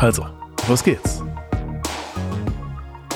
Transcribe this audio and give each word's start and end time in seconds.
Also, 0.00 0.26
los 0.66 0.82
geht's. 0.82 1.22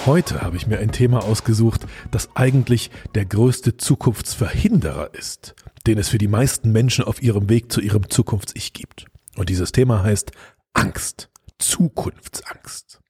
Heute 0.05 0.43
habe 0.43 0.59
ich 0.59 0.67
mir 0.67 0.81
ein 0.81 0.93
Thema 0.93 1.25
ausgesucht, 1.25 1.87
das 2.11 2.29
eigentlich 2.37 2.91
der 3.15 3.25
größte 3.25 3.79
Zukunftsverhinderer 3.79 5.15
ist, 5.15 5.55
den 5.87 5.97
es 5.97 6.11
für 6.11 6.19
die 6.19 6.29
meisten 6.29 6.73
Menschen 6.73 7.07
auf 7.07 7.23
ihrem 7.23 7.49
Weg 7.49 7.73
zu 7.73 7.81
ihrem 7.81 8.11
Zukunfts-Ich 8.11 8.75
gibt. 8.75 9.07
Und 9.35 9.49
dieses 9.49 9.73
Thema 9.73 10.03
heißt 10.03 10.33
Angst, 10.75 11.31
Zukunftsangst. 11.59 13.01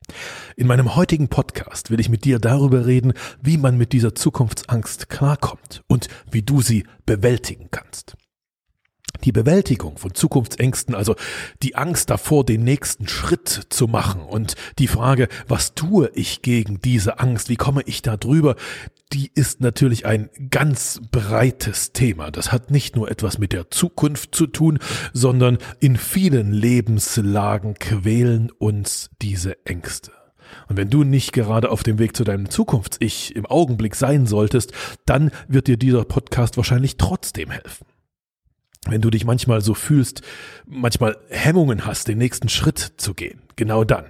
In 0.55 0.69
meinem 0.69 0.95
heutigen 0.95 1.27
Podcast 1.27 1.91
will 1.91 1.99
ich 1.99 2.09
mit 2.09 2.25
dir 2.25 2.39
darüber 2.39 2.87
reden, 2.87 3.13
wie 3.43 3.59
man 3.59 3.77
mit 3.77 3.93
dieser 3.93 4.15
Zukunftsangst 4.15 5.09
klarkommt 5.09 5.83
und 5.89 6.07
wie 6.31 6.43
du 6.43 6.61
sie 6.61 6.87
bewältigen 7.07 7.71
kannst. 7.73 8.17
Die 9.25 9.33
Bewältigung 9.33 9.97
von 9.99 10.15
Zukunftsängsten, 10.15 10.95
also 10.95 11.17
die 11.63 11.77
Angst 11.77 12.11
davor, 12.11 12.45
den 12.45 12.63
nächsten 12.63 13.09
Schritt 13.09 13.67
zu 13.71 13.87
machen 13.87 14.23
und 14.23 14.55
die 14.79 14.89
Frage, 14.89 15.29
was 15.49 15.75
tue 15.75 16.11
ich 16.15 16.43
gegen 16.43 16.81
diese 16.81 17.19
Angst, 17.19 17.49
wie 17.49 17.57
komme 17.57 17.83
ich 17.87 18.03
da 18.03 18.17
drüber, 18.17 18.57
die 19.13 19.31
ist 19.35 19.61
natürlich 19.61 20.07
ein 20.07 20.29
ganz 20.51 21.01
breites 21.11 21.93
Thema. 21.93 22.31
Das 22.31 22.53
hat 22.53 22.71
nicht 22.71 22.97
nur 22.97 23.11
etwas 23.11 23.39
mit 23.39 23.53
der 23.53 23.71
Zukunft 23.71 24.35
zu 24.35 24.47
tun, 24.47 24.79
sondern 25.13 25.59
in 25.81 25.97
vielen 25.97 26.53
Lebenslagen 26.53 27.75
quälen 27.75 28.51
uns 28.51 29.11
diese 29.23 29.65
Ängste. 29.65 30.11
Und 30.69 30.77
wenn 30.77 30.91
du 30.91 31.05
nicht 31.05 31.33
gerade 31.33 31.71
auf 31.71 31.83
dem 31.83 31.99
Weg 31.99 32.17
zu 32.17 32.25
deinem 32.25 32.51
Zukunfts-Ich 32.51 33.35
im 33.35 33.47
Augenblick 33.47 33.95
sein 33.95 34.27
solltest, 34.27 34.73
dann 35.07 35.31
wird 35.49 35.69
dir 35.69 35.77
dieser 35.77 36.05
Podcast 36.05 36.57
wahrscheinlich 36.57 36.97
trotzdem 36.97 37.51
helfen 37.51 37.87
wenn 38.89 39.01
du 39.01 39.11
dich 39.11 39.25
manchmal 39.25 39.61
so 39.61 39.75
fühlst, 39.75 40.23
manchmal 40.67 41.17
Hemmungen 41.29 41.87
hast, 41.87 42.09
den 42.09 42.19
nächsten 42.19 42.49
Schritt 42.49 42.95
zu 42.97 43.15
gehen, 43.15 43.43
genau 43.57 43.85
dann. 43.85 44.07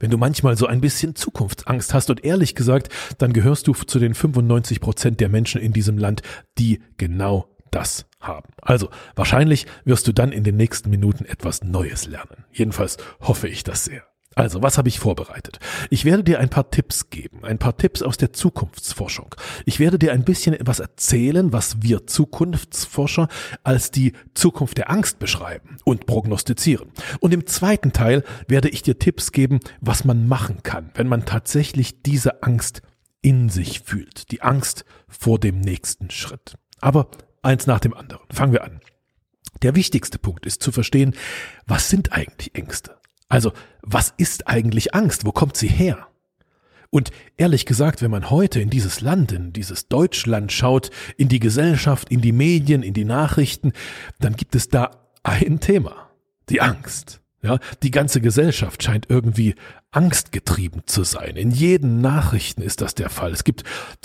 Wenn 0.00 0.10
du 0.10 0.18
manchmal 0.18 0.56
so 0.56 0.66
ein 0.66 0.80
bisschen 0.80 1.14
Zukunftsangst 1.14 1.94
hast 1.94 2.10
und 2.10 2.24
ehrlich 2.24 2.54
gesagt, 2.54 2.88
dann 3.18 3.32
gehörst 3.32 3.68
du 3.68 3.74
zu 3.74 3.98
den 3.98 4.14
95 4.14 4.80
Prozent 4.80 5.20
der 5.20 5.28
Menschen 5.28 5.60
in 5.60 5.72
diesem 5.72 5.98
Land, 5.98 6.22
die 6.58 6.80
genau 6.96 7.48
das 7.70 8.06
haben. 8.20 8.48
Also 8.60 8.88
wahrscheinlich 9.14 9.66
wirst 9.84 10.08
du 10.08 10.12
dann 10.12 10.32
in 10.32 10.44
den 10.44 10.56
nächsten 10.56 10.90
Minuten 10.90 11.24
etwas 11.24 11.62
Neues 11.62 12.06
lernen. 12.06 12.44
Jedenfalls 12.52 12.96
hoffe 13.20 13.48
ich 13.48 13.62
das 13.62 13.84
sehr. 13.84 14.02
Also, 14.38 14.62
was 14.62 14.78
habe 14.78 14.88
ich 14.88 15.00
vorbereitet? 15.00 15.58
Ich 15.90 16.04
werde 16.04 16.22
dir 16.22 16.38
ein 16.38 16.48
paar 16.48 16.70
Tipps 16.70 17.10
geben, 17.10 17.42
ein 17.42 17.58
paar 17.58 17.76
Tipps 17.76 18.02
aus 18.02 18.18
der 18.18 18.32
Zukunftsforschung. 18.32 19.34
Ich 19.66 19.80
werde 19.80 19.98
dir 19.98 20.12
ein 20.12 20.22
bisschen 20.22 20.54
etwas 20.54 20.78
erzählen, 20.78 21.52
was 21.52 21.82
wir 21.82 22.06
Zukunftsforscher 22.06 23.26
als 23.64 23.90
die 23.90 24.12
Zukunft 24.34 24.78
der 24.78 24.90
Angst 24.90 25.18
beschreiben 25.18 25.78
und 25.82 26.06
prognostizieren. 26.06 26.92
Und 27.18 27.34
im 27.34 27.48
zweiten 27.48 27.92
Teil 27.92 28.22
werde 28.46 28.68
ich 28.68 28.82
dir 28.82 29.00
Tipps 29.00 29.32
geben, 29.32 29.58
was 29.80 30.04
man 30.04 30.28
machen 30.28 30.62
kann, 30.62 30.92
wenn 30.94 31.08
man 31.08 31.24
tatsächlich 31.24 32.02
diese 32.02 32.44
Angst 32.44 32.82
in 33.20 33.48
sich 33.48 33.80
fühlt. 33.80 34.30
Die 34.30 34.42
Angst 34.42 34.84
vor 35.08 35.40
dem 35.40 35.58
nächsten 35.58 36.10
Schritt. 36.10 36.54
Aber 36.80 37.10
eins 37.42 37.66
nach 37.66 37.80
dem 37.80 37.92
anderen. 37.92 38.22
Fangen 38.30 38.52
wir 38.52 38.62
an. 38.62 38.78
Der 39.62 39.74
wichtigste 39.74 40.20
Punkt 40.20 40.46
ist 40.46 40.62
zu 40.62 40.70
verstehen, 40.70 41.16
was 41.66 41.88
sind 41.88 42.12
eigentlich 42.12 42.54
Ängste? 42.54 42.97
Also, 43.28 43.52
was 43.82 44.14
ist 44.16 44.48
eigentlich 44.48 44.94
Angst? 44.94 45.24
Wo 45.24 45.32
kommt 45.32 45.56
sie 45.56 45.68
her? 45.68 46.08
Und 46.90 47.10
ehrlich 47.36 47.66
gesagt, 47.66 48.00
wenn 48.00 48.10
man 48.10 48.30
heute 48.30 48.60
in 48.60 48.70
dieses 48.70 49.02
Land, 49.02 49.32
in 49.32 49.52
dieses 49.52 49.88
Deutschland 49.88 50.52
schaut, 50.52 50.90
in 51.18 51.28
die 51.28 51.38
Gesellschaft, 51.38 52.10
in 52.10 52.22
die 52.22 52.32
Medien, 52.32 52.82
in 52.82 52.94
die 52.94 53.04
Nachrichten, 53.04 53.72
dann 54.20 54.36
gibt 54.36 54.54
es 54.54 54.68
da 54.68 54.90
ein 55.22 55.60
Thema, 55.60 56.10
die 56.48 56.62
Angst. 56.62 57.20
Ja, 57.40 57.58
die 57.84 57.92
ganze 57.92 58.20
Gesellschaft 58.20 58.82
scheint 58.82 59.06
irgendwie 59.08 59.54
angstgetrieben 59.90 60.82
zu 60.86 61.04
sein. 61.04 61.36
In 61.36 61.50
jeden 61.50 62.00
Nachrichten 62.00 62.62
ist 62.62 62.80
das 62.80 62.94
der 62.94 63.10
Fall. 63.10 63.32
Es 63.32 63.44
gibt 63.44 63.64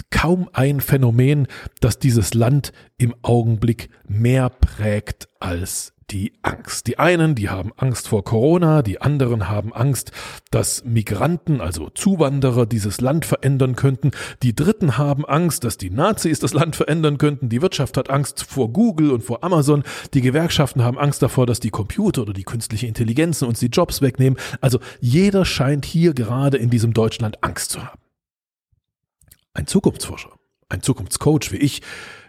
kaum 0.10 0.50
ein 0.54 0.80
Phänomen, 0.80 1.48
das 1.82 2.00
dieses 2.00 2.34
Land 2.34 2.72
im 2.98 3.14
Augenblick 3.22 3.90
mehr 4.08 4.50
prägt 4.50 5.28
als 5.40 5.94
die 6.14 6.34
Angst. 6.42 6.88
Die 6.88 7.00
einen, 7.00 7.36
die 7.36 7.50
haben 7.50 7.72
Angst 7.76 8.08
vor 8.08 8.24
Corona, 8.24 8.82
die 8.82 9.02
anderen 9.02 9.50
haben 9.50 9.74
Angst, 9.74 10.12
dass 10.52 10.84
Migranten, 10.86 11.62
also 11.62 11.90
Zuwanderer, 11.90 12.66
dieses 12.66 13.02
Land 13.02 13.26
verändern 13.26 13.76
könnten. 13.76 14.12
Die 14.44 14.56
Dritten 14.56 14.98
haben 14.98 15.26
Angst, 15.26 15.64
dass 15.64 15.78
die 15.78 15.90
Nazis 15.90 16.40
das 16.40 16.54
Land 16.54 16.76
verändern 16.76 17.18
könnten. 17.18 17.50
Die 17.50 17.62
Wirtschaft 17.62 17.98
hat 17.98 18.10
Angst 18.10 18.44
vor 18.44 18.72
Google 18.72 19.12
und 19.12 19.24
vor 19.24 19.44
Amazon. 19.44 19.84
Die 20.14 20.22
Gewerkschaften 20.22 20.84
haben 20.84 21.00
Angst 21.00 21.22
davor, 21.22 21.46
dass 21.46 21.60
die 21.60 21.72
Computer 21.72 22.22
oder 22.22 22.34
die 22.34 22.44
künstliche 22.44 22.88
Intelligenzen 22.88 23.48
uns 23.48 23.60
die 23.60 23.68
Jobs 23.68 24.02
wegnehmen. 24.02 24.38
Also 24.62 24.80
jeder 25.00 25.46
scheint 25.46 25.83
hier 25.84 26.14
gerade 26.14 26.58
in 26.58 26.70
diesem 26.70 26.94
Deutschland 26.94 27.44
Angst 27.44 27.72
zu 27.72 27.84
haben. 27.84 28.00
Ein 29.54 29.68
Zukunftsforscher, 29.68 30.32
ein 30.70 30.82
Zukunftscoach 30.82 31.52
wie 31.52 31.58
ich, 31.58 31.82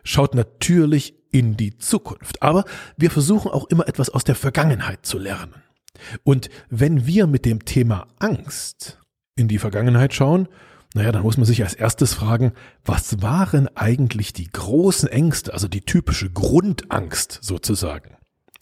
schaut 0.02 0.34
natürlich 0.34 1.14
in 1.30 1.56
die 1.56 1.76
Zukunft. 1.78 2.42
Aber 2.42 2.64
wir 2.96 3.10
versuchen 3.10 3.50
auch 3.50 3.64
immer 3.66 3.88
etwas 3.88 4.10
aus 4.10 4.24
der 4.24 4.34
Vergangenheit 4.34 5.04
zu 5.06 5.18
lernen. 5.18 5.54
Und 6.22 6.50
wenn 6.70 7.06
wir 7.06 7.26
mit 7.26 7.44
dem 7.44 7.64
Thema 7.64 8.06
Angst 8.18 9.00
in 9.36 9.48
die 9.48 9.58
Vergangenheit 9.58 10.14
schauen, 10.14 10.48
naja, 10.94 11.10
dann 11.10 11.22
muss 11.22 11.36
man 11.36 11.46
sich 11.46 11.62
als 11.62 11.74
erstes 11.74 12.14
fragen, 12.14 12.52
was 12.84 13.20
waren 13.20 13.68
eigentlich 13.76 14.32
die 14.32 14.48
großen 14.48 15.08
Ängste, 15.08 15.52
also 15.52 15.66
die 15.66 15.80
typische 15.80 16.30
Grundangst 16.30 17.40
sozusagen, 17.42 18.16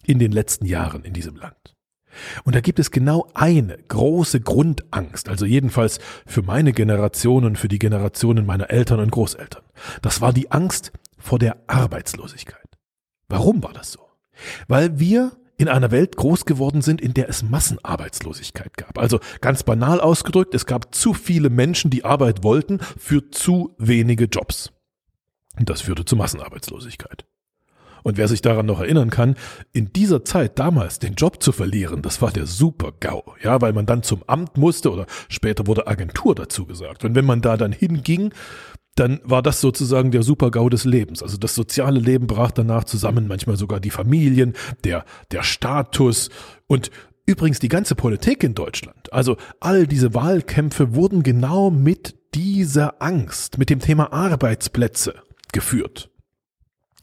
in 0.05 0.19
den 0.19 0.33
letzten 0.33 0.65
Jahren 0.65 1.05
in 1.05 1.13
diesem 1.13 1.37
Land? 1.37 1.72
Und 2.45 2.55
da 2.55 2.61
gibt 2.61 2.79
es 2.79 2.91
genau 2.91 3.29
eine 3.35 3.79
große 3.89 4.41
Grundangst, 4.41 5.29
also 5.29 5.47
jedenfalls 5.47 5.99
für 6.27 6.43
meine 6.43 6.73
Generation 6.73 7.45
und 7.45 7.59
für 7.59 7.69
die 7.69 7.79
Generationen 7.79 8.47
meiner 8.47 8.71
Eltern 8.71 9.01
und 9.01 9.11
Großeltern. 9.11 9.63
Das 10.03 10.21
war 10.21 10.33
die 10.33 10.51
Angst 10.51 10.93
vor 11.19 11.39
der 11.39 11.57
Arbeitslosigkeit. 11.67 12.59
Warum 13.29 13.63
war 13.63 13.73
das 13.73 13.93
so? 13.93 14.01
Weil 14.69 14.99
wir 14.99 15.33
in 15.57 15.69
einer 15.69 15.91
Welt 15.91 16.17
groß 16.17 16.45
geworden 16.45 16.83
sind, 16.83 17.01
in 17.01 17.15
der 17.15 17.29
es 17.29 17.43
Massenarbeitslosigkeit 17.43 18.77
gab. 18.77 18.99
Also 18.99 19.21
ganz 19.41 19.63
banal 19.63 20.01
ausgedrückt, 20.01 20.55
es 20.55 20.67
gab 20.67 20.95
zu 20.95 21.15
viele 21.15 21.51
Menschen, 21.51 21.91
die 21.91 22.05
Arbeit 22.05 22.43
wollten, 22.43 22.81
für 22.99 23.31
zu 23.31 23.75
wenige 23.79 24.25
Jobs. 24.25 24.73
Und 25.59 25.71
das 25.71 25.83
führte 25.83 26.05
zu 26.05 26.17
Massenarbeitslosigkeit. 26.17 27.25
Und 28.03 28.17
wer 28.17 28.29
sich 28.29 28.43
daran 28.43 28.67
noch 28.67 28.81
erinnern 28.81 29.11
kann, 29.11 29.37
in 29.73 29.93
dieser 29.93 30.25
Zeit 30.25 30.59
damals 30.59 30.99
den 30.99 31.15
Job 31.15 31.43
zu 31.43 31.53
verlieren, 31.53 32.03
das 32.03 32.23
war 32.23 32.31
der 32.31 32.47
super 32.47 32.93
GAU, 32.99 33.23
ja, 33.43 33.61
weil 33.61 33.73
man 33.73 33.87
dann 33.87 34.03
zum 34.03 34.23
Amt 34.27 34.57
musste 34.57 34.91
oder 34.91 35.07
später 35.29 35.67
wurde 35.67 35.87
Agentur 35.87 36.35
dazu 36.35 36.67
gesagt. 36.67 37.05
Und 37.05 37.15
wenn 37.15 37.25
man 37.25 37.41
da 37.41 37.57
dann 37.57 37.73
hinging, 37.73 38.33
dann 38.95 39.21
war 39.25 39.43
das 39.43 39.61
sozusagen 39.61 40.11
der 40.11 40.23
Super-GAU 40.23 40.69
des 40.69 40.85
Lebens. 40.85 41.23
Also 41.23 41.39
das 41.39 41.55
soziale 41.55 41.99
Leben 41.99 42.27
brach 42.27 42.51
danach 42.51 42.85
zusammen, 42.85 43.27
manchmal 43.27 43.57
sogar 43.57 43.81
die 43.81 43.91
Familien, 43.91 44.53
der, 44.85 45.05
der 45.31 45.43
Status 45.43 46.29
und 46.67 46.91
übrigens 47.25 47.59
die 47.59 47.69
ganze 47.69 47.95
Politik 47.95 48.43
in 48.43 48.55
Deutschland. 48.55 49.13
Also 49.13 49.37
all 49.61 49.87
diese 49.87 50.15
Wahlkämpfe 50.15 50.95
wurden 50.95 51.23
genau 51.23 51.71
mit 51.71 52.17
dieser 52.35 53.01
Angst, 53.01 53.59
mit 53.59 53.71
dem 53.71 53.81
Thema 53.81 54.13
Arbeitsplätze 54.13 55.15
geführt. 55.53 56.12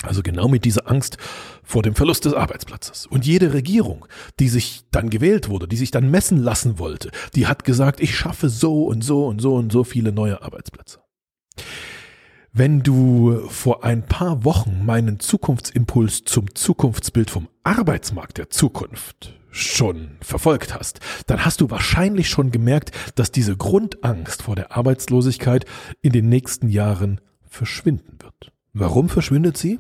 Also 0.04 0.24
genau 0.24 0.48
mit 0.48 0.64
dieser 0.64 0.90
Angst 0.90 1.18
vor 1.62 1.84
dem 1.84 1.94
Verlust 1.94 2.24
des 2.24 2.34
Arbeitsplatzes. 2.34 3.06
Und 3.06 3.26
jede 3.26 3.54
Regierung, 3.54 4.06
die 4.40 4.48
sich 4.48 4.84
dann 4.92 5.10
gewählt 5.10 5.50
wurde, 5.50 5.68
die 5.68 5.76
sich 5.76 5.92
dann 5.92 6.10
messen 6.10 6.38
lassen 6.38 6.80
wollte, 6.80 7.12
die 7.36 7.48
hat 7.48 7.66
gesagt, 7.66 8.00
ich 8.00 8.16
schaffe 8.16 8.50
so 8.50 8.86
und 8.86 9.04
so 9.04 9.28
und 9.28 9.42
so 9.42 9.56
und 9.56 9.72
so 9.72 9.84
viele 9.84 10.14
neue 10.14 10.42
Arbeitsplätze. 10.42 11.00
Wenn 12.54 12.82
du 12.82 13.42
vor 13.50 13.84
ein 13.84 14.06
paar 14.06 14.44
Wochen 14.46 14.86
meinen 14.86 15.20
Zukunftsimpuls 15.20 16.24
zum 16.24 16.56
Zukunftsbild 16.56 17.30
vom 17.30 17.50
Arbeitsmarkt 17.64 18.38
der 18.38 18.50
Zukunft 18.50 19.34
schon 19.52 20.18
verfolgt 20.22 20.74
hast, 20.74 21.00
dann 21.28 21.44
hast 21.44 21.62
du 21.62 21.70
wahrscheinlich 21.70 22.30
schon 22.30 22.52
gemerkt, 22.52 22.92
dass 23.16 23.32
diese 23.32 23.58
Grundangst 23.58 24.44
vor 24.44 24.56
der 24.56 24.76
Arbeitslosigkeit 24.76 25.66
in 26.02 26.12
den 26.12 26.30
nächsten 26.30 26.70
Jahren 26.70 27.20
verschwinden 27.48 28.18
wird. 28.22 28.52
Warum 28.74 29.10
verschwindet 29.10 29.58
sie? 29.58 29.80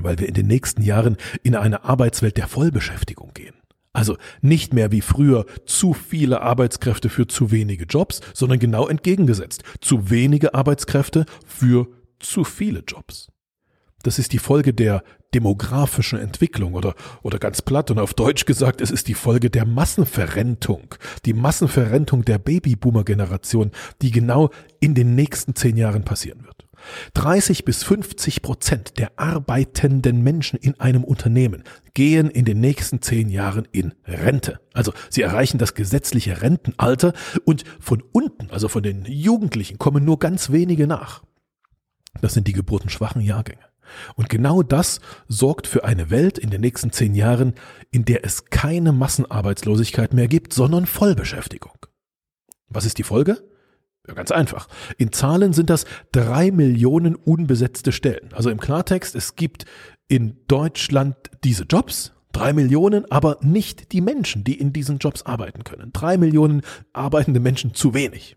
Weil 0.00 0.18
wir 0.18 0.28
in 0.28 0.34
den 0.34 0.46
nächsten 0.46 0.82
Jahren 0.82 1.16
in 1.42 1.54
eine 1.54 1.84
Arbeitswelt 1.84 2.36
der 2.36 2.48
Vollbeschäftigung 2.48 3.32
gehen. 3.34 3.54
Also 3.92 4.18
nicht 4.42 4.74
mehr 4.74 4.92
wie 4.92 5.00
früher 5.00 5.46
zu 5.64 5.94
viele 5.94 6.42
Arbeitskräfte 6.42 7.08
für 7.08 7.26
zu 7.26 7.50
wenige 7.50 7.84
Jobs, 7.84 8.20
sondern 8.34 8.58
genau 8.58 8.88
entgegengesetzt. 8.88 9.62
Zu 9.80 10.10
wenige 10.10 10.54
Arbeitskräfte 10.54 11.24
für 11.46 11.88
zu 12.18 12.44
viele 12.44 12.80
Jobs. 12.86 13.28
Das 14.02 14.18
ist 14.18 14.34
die 14.34 14.38
Folge 14.38 14.74
der 14.74 15.02
demografischen 15.34 16.18
Entwicklung 16.18 16.74
oder, 16.74 16.94
oder 17.22 17.38
ganz 17.38 17.62
platt 17.62 17.90
und 17.90 17.98
auf 17.98 18.14
Deutsch 18.14 18.44
gesagt, 18.44 18.80
es 18.80 18.90
ist 18.90 19.08
die 19.08 19.14
Folge 19.14 19.50
der 19.50 19.64
Massenverrentung, 19.64 20.94
die 21.24 21.32
Massenverrentung 21.32 22.24
der 22.24 22.38
Babyboomer-Generation, 22.38 23.72
die 24.02 24.10
genau 24.10 24.50
in 24.78 24.94
den 24.94 25.14
nächsten 25.14 25.54
zehn 25.54 25.76
Jahren 25.76 26.04
passieren 26.04 26.44
wird. 26.44 26.65
30 27.14 27.64
bis 27.64 27.82
50 27.82 28.42
Prozent 28.42 28.98
der 28.98 29.18
arbeitenden 29.18 30.22
Menschen 30.22 30.58
in 30.58 30.78
einem 30.80 31.04
Unternehmen 31.04 31.64
gehen 31.94 32.30
in 32.30 32.44
den 32.44 32.60
nächsten 32.60 33.02
zehn 33.02 33.28
Jahren 33.28 33.66
in 33.72 33.94
Rente. 34.04 34.60
Also 34.72 34.92
sie 35.10 35.22
erreichen 35.22 35.58
das 35.58 35.74
gesetzliche 35.74 36.42
Rentenalter 36.42 37.12
und 37.44 37.64
von 37.80 38.02
unten, 38.12 38.50
also 38.50 38.68
von 38.68 38.82
den 38.82 39.04
Jugendlichen, 39.06 39.78
kommen 39.78 40.04
nur 40.04 40.18
ganz 40.18 40.50
wenige 40.50 40.86
nach. 40.86 41.22
Das 42.20 42.34
sind 42.34 42.46
die 42.48 42.52
geburtenschwachen 42.52 43.20
Jahrgänge. 43.22 43.64
Und 44.16 44.28
genau 44.28 44.62
das 44.62 45.00
sorgt 45.28 45.66
für 45.66 45.84
eine 45.84 46.10
Welt 46.10 46.38
in 46.38 46.50
den 46.50 46.60
nächsten 46.60 46.90
zehn 46.92 47.14
Jahren, 47.14 47.54
in 47.90 48.04
der 48.04 48.24
es 48.24 48.46
keine 48.46 48.92
Massenarbeitslosigkeit 48.92 50.12
mehr 50.12 50.28
gibt, 50.28 50.52
sondern 50.52 50.86
Vollbeschäftigung. 50.86 51.76
Was 52.68 52.84
ist 52.84 52.98
die 52.98 53.04
Folge? 53.04 53.42
Ja, 54.06 54.14
ganz 54.14 54.30
einfach. 54.30 54.68
In 54.98 55.12
Zahlen 55.12 55.52
sind 55.52 55.70
das 55.70 55.84
drei 56.12 56.50
Millionen 56.50 57.16
unbesetzte 57.16 57.92
Stellen. 57.92 58.30
Also 58.32 58.50
im 58.50 58.60
Klartext, 58.60 59.14
es 59.14 59.36
gibt 59.36 59.64
in 60.08 60.36
Deutschland 60.46 61.16
diese 61.42 61.64
Jobs, 61.64 62.12
drei 62.32 62.52
Millionen, 62.52 63.10
aber 63.10 63.38
nicht 63.40 63.92
die 63.92 64.00
Menschen, 64.00 64.44
die 64.44 64.58
in 64.58 64.72
diesen 64.72 64.98
Jobs 64.98 65.22
arbeiten 65.22 65.64
können. 65.64 65.92
Drei 65.92 66.18
Millionen 66.18 66.62
arbeitende 66.92 67.40
Menschen 67.40 67.74
zu 67.74 67.94
wenig. 67.94 68.36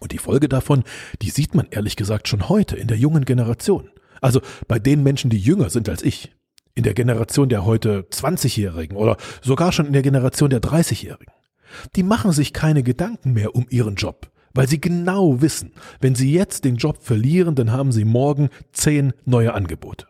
Und 0.00 0.12
die 0.12 0.18
Folge 0.18 0.48
davon, 0.48 0.82
die 1.20 1.30
sieht 1.30 1.54
man 1.54 1.66
ehrlich 1.70 1.96
gesagt 1.96 2.28
schon 2.28 2.48
heute 2.48 2.76
in 2.76 2.88
der 2.88 2.96
jungen 2.96 3.24
Generation. 3.24 3.90
Also 4.20 4.40
bei 4.66 4.78
den 4.78 5.02
Menschen, 5.02 5.28
die 5.28 5.38
jünger 5.38 5.70
sind 5.70 5.88
als 5.88 6.02
ich. 6.02 6.32
In 6.76 6.82
der 6.82 6.94
Generation 6.94 7.48
der 7.48 7.64
heute 7.64 8.06
20-Jährigen 8.10 8.96
oder 8.96 9.16
sogar 9.42 9.70
schon 9.70 9.86
in 9.86 9.92
der 9.92 10.02
Generation 10.02 10.50
der 10.50 10.60
30-Jährigen. 10.60 11.32
Die 11.94 12.02
machen 12.02 12.32
sich 12.32 12.52
keine 12.52 12.82
Gedanken 12.82 13.34
mehr 13.34 13.54
um 13.54 13.66
ihren 13.70 13.94
Job 13.94 14.32
weil 14.54 14.68
sie 14.68 14.80
genau 14.80 15.40
wissen, 15.40 15.72
wenn 16.00 16.14
sie 16.14 16.32
jetzt 16.32 16.64
den 16.64 16.76
Job 16.76 17.02
verlieren, 17.02 17.54
dann 17.54 17.72
haben 17.72 17.92
sie 17.92 18.04
morgen 18.04 18.48
zehn 18.72 19.12
neue 19.24 19.52
Angebote. 19.52 20.06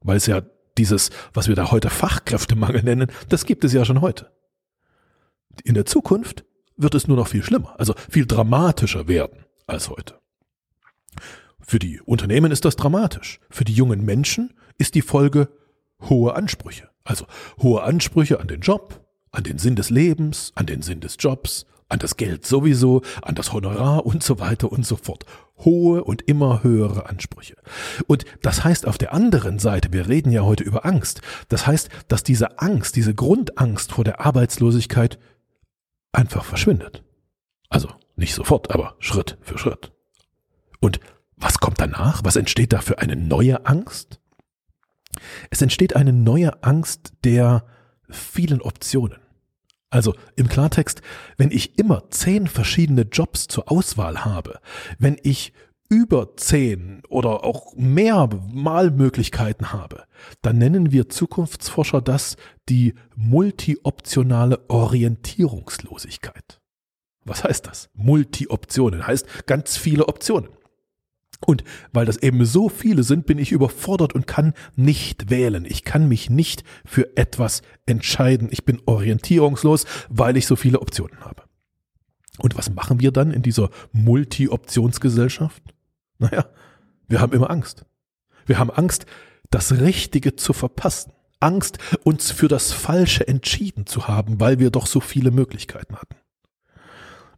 Weil 0.00 0.16
es 0.16 0.26
ja 0.26 0.42
dieses, 0.78 1.10
was 1.34 1.48
wir 1.48 1.56
da 1.56 1.70
heute 1.70 1.90
Fachkräftemangel 1.90 2.82
nennen, 2.82 3.10
das 3.28 3.44
gibt 3.44 3.64
es 3.64 3.72
ja 3.72 3.84
schon 3.84 4.00
heute. 4.00 4.30
In 5.64 5.74
der 5.74 5.84
Zukunft 5.84 6.44
wird 6.76 6.94
es 6.94 7.08
nur 7.08 7.16
noch 7.16 7.28
viel 7.28 7.42
schlimmer, 7.42 7.74
also 7.78 7.94
viel 8.08 8.24
dramatischer 8.24 9.08
werden 9.08 9.44
als 9.66 9.90
heute. 9.90 10.18
Für 11.60 11.78
die 11.78 12.00
Unternehmen 12.00 12.50
ist 12.50 12.64
das 12.64 12.76
dramatisch. 12.76 13.40
Für 13.50 13.64
die 13.64 13.74
jungen 13.74 14.04
Menschen 14.04 14.54
ist 14.78 14.94
die 14.94 15.02
Folge 15.02 15.48
hohe 16.08 16.34
Ansprüche. 16.34 16.88
Also 17.04 17.26
hohe 17.60 17.82
Ansprüche 17.82 18.40
an 18.40 18.48
den 18.48 18.60
Job, 18.60 19.06
an 19.30 19.44
den 19.44 19.58
Sinn 19.58 19.76
des 19.76 19.90
Lebens, 19.90 20.52
an 20.54 20.66
den 20.66 20.82
Sinn 20.82 21.00
des 21.00 21.16
Jobs, 21.18 21.66
an 21.90 21.98
das 21.98 22.16
Geld 22.16 22.46
sowieso, 22.46 23.02
an 23.22 23.34
das 23.34 23.52
Honorar 23.52 24.06
und 24.06 24.22
so 24.22 24.38
weiter 24.38 24.72
und 24.72 24.86
so 24.86 24.96
fort. 24.96 25.26
Hohe 25.58 26.04
und 26.04 26.22
immer 26.22 26.62
höhere 26.62 27.08
Ansprüche. 27.08 27.56
Und 28.06 28.24
das 28.42 28.64
heißt 28.64 28.86
auf 28.86 28.96
der 28.96 29.12
anderen 29.12 29.58
Seite, 29.58 29.92
wir 29.92 30.08
reden 30.08 30.32
ja 30.32 30.42
heute 30.42 30.64
über 30.64 30.86
Angst, 30.86 31.20
das 31.48 31.66
heißt, 31.66 31.90
dass 32.08 32.22
diese 32.22 32.58
Angst, 32.60 32.96
diese 32.96 33.14
Grundangst 33.14 33.92
vor 33.92 34.04
der 34.04 34.20
Arbeitslosigkeit 34.20 35.18
einfach 36.12 36.44
verschwindet. 36.44 37.04
Also 37.68 37.88
nicht 38.16 38.34
sofort, 38.34 38.70
aber 38.70 38.96
Schritt 38.98 39.38
für 39.42 39.58
Schritt. 39.58 39.92
Und 40.80 41.00
was 41.36 41.58
kommt 41.58 41.80
danach? 41.80 42.22
Was 42.24 42.36
entsteht 42.36 42.72
da 42.72 42.80
für 42.80 42.98
eine 42.98 43.16
neue 43.16 43.66
Angst? 43.66 44.20
Es 45.50 45.62
entsteht 45.62 45.96
eine 45.96 46.12
neue 46.12 46.62
Angst 46.62 47.12
der 47.24 47.64
vielen 48.08 48.60
Optionen. 48.60 49.20
Also 49.90 50.14
im 50.36 50.48
Klartext, 50.48 51.02
wenn 51.36 51.50
ich 51.50 51.78
immer 51.78 52.08
zehn 52.10 52.46
verschiedene 52.46 53.02
Jobs 53.02 53.48
zur 53.48 53.70
Auswahl 53.70 54.24
habe, 54.24 54.60
wenn 54.98 55.16
ich 55.22 55.52
über 55.88 56.36
zehn 56.36 57.02
oder 57.08 57.42
auch 57.42 57.74
mehr 57.74 58.28
Malmöglichkeiten 58.52 59.72
habe, 59.72 60.04
dann 60.40 60.58
nennen 60.58 60.92
wir 60.92 61.08
Zukunftsforscher 61.08 62.00
das 62.00 62.36
die 62.68 62.94
multioptionale 63.16 64.70
Orientierungslosigkeit. 64.70 66.60
Was 67.24 67.42
heißt 67.42 67.66
das? 67.66 67.90
Multi-Optionen 67.94 69.06
heißt 69.06 69.46
ganz 69.46 69.76
viele 69.76 70.08
Optionen. 70.08 70.48
Und 71.46 71.64
weil 71.92 72.06
das 72.06 72.18
eben 72.18 72.44
so 72.44 72.68
viele 72.68 73.02
sind, 73.02 73.26
bin 73.26 73.38
ich 73.38 73.52
überfordert 73.52 74.14
und 74.14 74.26
kann 74.26 74.52
nicht 74.76 75.30
wählen. 75.30 75.64
Ich 75.64 75.84
kann 75.84 76.06
mich 76.06 76.28
nicht 76.28 76.64
für 76.84 77.16
etwas 77.16 77.62
entscheiden. 77.86 78.48
Ich 78.50 78.64
bin 78.64 78.82
orientierungslos, 78.84 79.86
weil 80.08 80.36
ich 80.36 80.46
so 80.46 80.56
viele 80.56 80.80
Optionen 80.80 81.20
habe. 81.20 81.44
Und 82.38 82.56
was 82.56 82.70
machen 82.70 83.00
wir 83.00 83.10
dann 83.10 83.32
in 83.32 83.42
dieser 83.42 83.70
Multi-Optionsgesellschaft? 83.92 85.62
Naja, 86.18 86.46
wir 87.08 87.20
haben 87.20 87.32
immer 87.32 87.50
Angst. 87.50 87.86
Wir 88.46 88.58
haben 88.58 88.70
Angst, 88.70 89.06
das 89.50 89.80
Richtige 89.80 90.36
zu 90.36 90.52
verpassen. 90.52 91.12
Angst, 91.40 91.78
uns 92.04 92.30
für 92.30 92.48
das 92.48 92.72
Falsche 92.72 93.26
entschieden 93.26 93.86
zu 93.86 94.08
haben, 94.08 94.40
weil 94.40 94.58
wir 94.58 94.70
doch 94.70 94.86
so 94.86 95.00
viele 95.00 95.30
Möglichkeiten 95.30 95.96
hatten. 95.96 96.16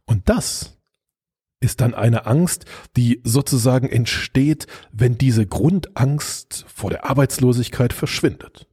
Und 0.05 0.27
das 0.27 0.77
ist 1.63 1.81
dann 1.81 1.93
eine 1.93 2.25
Angst, 2.25 2.65
die 2.97 3.21
sozusagen 3.23 3.89
entsteht, 3.89 4.67
wenn 4.91 5.17
diese 5.17 5.47
Grundangst 5.47 6.65
vor 6.67 6.89
der 6.89 7.05
Arbeitslosigkeit 7.09 7.93
verschwindet. 7.93 8.67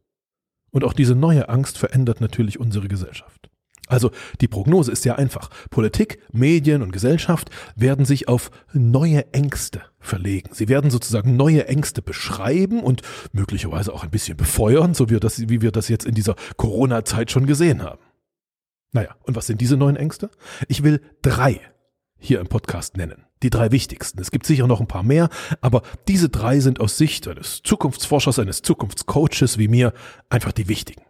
Und 0.71 0.85
auch 0.85 0.93
diese 0.93 1.15
neue 1.15 1.49
Angst 1.49 1.79
verändert 1.79 2.21
natürlich 2.21 2.59
unsere 2.59 2.89
Gesellschaft. 2.89 3.51
Also 3.87 4.13
die 4.41 4.47
Prognose 4.47 4.93
ist 4.93 5.05
ja 5.05 5.17
einfach. 5.17 5.51
Politik, 5.71 6.21
Medien 6.33 6.83
und 6.83 6.93
Gesellschaft 6.93 7.51
werden 7.75 8.05
sich 8.05 8.29
auf 8.29 8.51
neue 8.73 9.33
Ängste 9.33 9.83
verlegen. 9.99 10.51
Sie 10.53 10.69
werden 10.69 10.91
sozusagen 10.91 11.37
neue 11.37 11.67
Ängste 11.67 12.01
beschreiben 12.01 12.81
und 12.81 13.03
möglicherweise 13.33 13.93
auch 13.93 14.05
ein 14.05 14.11
bisschen 14.11 14.37
befeuern, 14.37 14.95
so 14.95 15.09
wie 15.09 15.15
wir 15.15 15.21
das, 15.21 15.49
wie 15.49 15.61
wir 15.61 15.73
das 15.73 15.89
jetzt 15.89 16.07
in 16.07 16.15
dieser 16.15 16.37
Corona-Zeit 16.57 17.33
schon 17.33 17.47
gesehen 17.47 17.83
haben. 17.83 18.01
Naja, 18.93 19.17
und 19.23 19.35
was 19.35 19.47
sind 19.47 19.61
diese 19.61 19.77
neuen 19.77 19.97
Ängste? 19.97 20.31
Ich 20.69 20.85
will 20.85 21.01
drei 21.23 21.61
hier 22.21 22.41
im 22.41 22.47
Podcast 22.47 22.97
nennen. 22.97 23.25
Die 23.43 23.51
drei 23.51 23.73
wichtigsten. 23.73 24.21
Es 24.21 24.31
gibt 24.31 24.47
sicher 24.47 24.67
noch 24.67 24.81
ein 24.81 24.87
paar 24.87 25.03
mehr, 25.03 25.31
aber 25.61 25.83
diese 26.07 26.29
drei 26.29 26.61
sind 26.61 26.79
aus 26.81 26.99
Sicht 26.99 27.27
eines 27.27 27.63
Zukunftsforschers, 27.63 28.39
eines 28.39 28.63
Zukunftscoaches 28.63 29.59
wie 29.59 29.69
mir 29.69 29.93
einfach 30.29 30.53
die 30.53 30.69
wichtigen. 30.69 31.03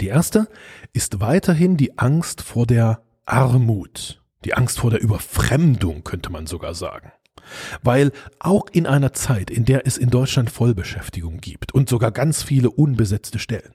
Die 0.00 0.06
erste 0.06 0.48
ist 0.92 1.20
weiterhin 1.20 1.76
die 1.76 1.98
Angst 1.98 2.40
vor 2.40 2.66
der 2.66 3.02
Armut, 3.26 4.22
die 4.44 4.54
Angst 4.54 4.78
vor 4.78 4.90
der 4.90 5.02
Überfremdung, 5.02 6.04
könnte 6.04 6.30
man 6.30 6.46
sogar 6.46 6.74
sagen. 6.74 7.12
Weil 7.82 8.12
auch 8.38 8.66
in 8.72 8.86
einer 8.86 9.12
Zeit, 9.12 9.50
in 9.50 9.64
der 9.66 9.86
es 9.86 9.98
in 9.98 10.08
Deutschland 10.08 10.50
Vollbeschäftigung 10.50 11.40
gibt 11.40 11.72
und 11.74 11.88
sogar 11.88 12.10
ganz 12.10 12.42
viele 12.42 12.70
unbesetzte 12.70 13.38
Stellen, 13.38 13.74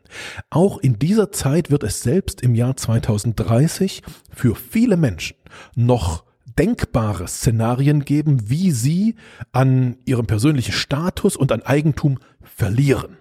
auch 0.50 0.80
in 0.80 0.98
dieser 0.98 1.32
Zeit 1.32 1.70
wird 1.70 1.84
es 1.84 2.02
selbst 2.02 2.42
im 2.42 2.56
Jahr 2.56 2.76
2030 2.76 4.02
für 4.34 4.56
viele 4.56 4.98
Menschen 4.98 5.38
noch 5.76 6.24
denkbare 6.60 7.28
Szenarien 7.28 8.04
geben, 8.04 8.50
wie 8.50 8.72
sie 8.72 9.16
an 9.54 9.98
ihrem 10.06 10.28
persönlichen 10.28 10.74
Status 10.74 11.36
und 11.38 11.52
an 11.54 11.64
Eigentum 11.64 12.20
verlieren. 12.42 13.18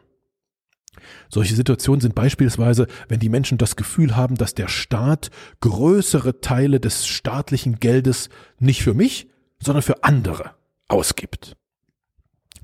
Solche 1.31 1.55
Situationen 1.55 2.01
sind 2.01 2.15
beispielsweise, 2.15 2.89
wenn 3.09 3.21
die 3.21 3.29
Menschen 3.29 3.57
das 3.57 3.77
Gefühl 3.77 4.17
haben, 4.17 4.35
dass 4.35 4.55
der 4.55 4.69
Staat 4.69 5.31
größere 5.61 6.41
Teile 6.41 6.81
des 6.81 7.07
staatlichen 7.07 7.79
Geldes 7.79 8.29
nicht 8.59 8.83
für 8.83 8.95
mich, 8.95 9.29
sondern 9.61 9.83
für 9.83 10.03
andere 10.03 10.53
ausgibt. 10.89 11.57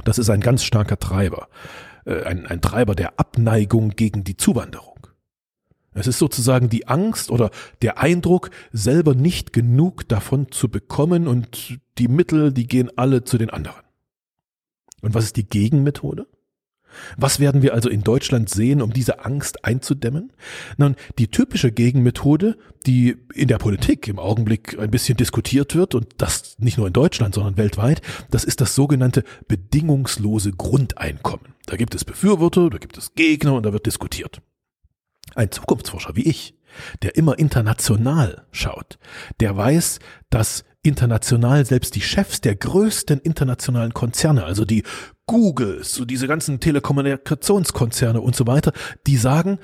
Das 0.04 0.18
ist 0.18 0.30
ein 0.30 0.40
ganz 0.40 0.64
starker 0.64 0.98
Treiber, 0.98 1.48
äh, 2.04 2.24
ein, 2.24 2.46
ein 2.46 2.60
Treiber 2.60 2.94
der 2.94 3.20
Abneigung 3.20 3.90
gegen 3.90 4.24
die 4.24 4.36
Zuwanderung. 4.36 4.93
Es 5.94 6.06
ist 6.06 6.18
sozusagen 6.18 6.68
die 6.68 6.88
Angst 6.88 7.30
oder 7.30 7.50
der 7.82 7.98
Eindruck, 7.98 8.50
selber 8.72 9.14
nicht 9.14 9.52
genug 9.52 10.08
davon 10.08 10.50
zu 10.50 10.68
bekommen 10.68 11.28
und 11.28 11.78
die 11.98 12.08
Mittel, 12.08 12.52
die 12.52 12.66
gehen 12.66 12.90
alle 12.96 13.24
zu 13.24 13.38
den 13.38 13.50
anderen. 13.50 13.82
Und 15.02 15.14
was 15.14 15.24
ist 15.24 15.36
die 15.36 15.48
Gegenmethode? 15.48 16.26
Was 17.16 17.40
werden 17.40 17.62
wir 17.62 17.74
also 17.74 17.88
in 17.88 18.02
Deutschland 18.02 18.48
sehen, 18.48 18.80
um 18.80 18.92
diese 18.92 19.24
Angst 19.24 19.64
einzudämmen? 19.64 20.32
Nun, 20.76 20.96
die 21.18 21.28
typische 21.28 21.72
Gegenmethode, 21.72 22.56
die 22.86 23.16
in 23.34 23.48
der 23.48 23.58
Politik 23.58 24.08
im 24.08 24.18
Augenblick 24.18 24.78
ein 24.78 24.90
bisschen 24.90 25.16
diskutiert 25.16 25.74
wird, 25.74 25.94
und 25.94 26.06
das 26.18 26.56
nicht 26.58 26.78
nur 26.78 26.86
in 26.86 26.92
Deutschland, 26.92 27.34
sondern 27.34 27.56
weltweit, 27.56 28.00
das 28.30 28.44
ist 28.44 28.60
das 28.60 28.74
sogenannte 28.74 29.24
bedingungslose 29.48 30.52
Grundeinkommen. 30.52 31.54
Da 31.66 31.76
gibt 31.76 31.94
es 31.94 32.04
Befürworter, 32.04 32.70
da 32.70 32.78
gibt 32.78 32.96
es 32.96 33.14
Gegner 33.14 33.54
und 33.54 33.64
da 33.66 33.72
wird 33.72 33.86
diskutiert. 33.86 34.40
Ein 35.34 35.50
Zukunftsforscher 35.50 36.16
wie 36.16 36.24
ich, 36.24 36.54
der 37.02 37.16
immer 37.16 37.38
international 37.38 38.46
schaut, 38.50 38.98
der 39.40 39.56
weiß, 39.56 39.98
dass 40.30 40.64
international 40.82 41.64
selbst 41.64 41.94
die 41.94 42.00
Chefs 42.00 42.40
der 42.40 42.56
größten 42.56 43.20
internationalen 43.20 43.94
Konzerne, 43.94 44.44
also 44.44 44.64
die 44.64 44.82
Googles, 45.26 45.94
so 45.94 46.04
diese 46.04 46.28
ganzen 46.28 46.60
Telekommunikationskonzerne 46.60 48.20
und 48.20 48.36
so 48.36 48.46
weiter, 48.46 48.72
die 49.06 49.16
sagen, 49.16 49.58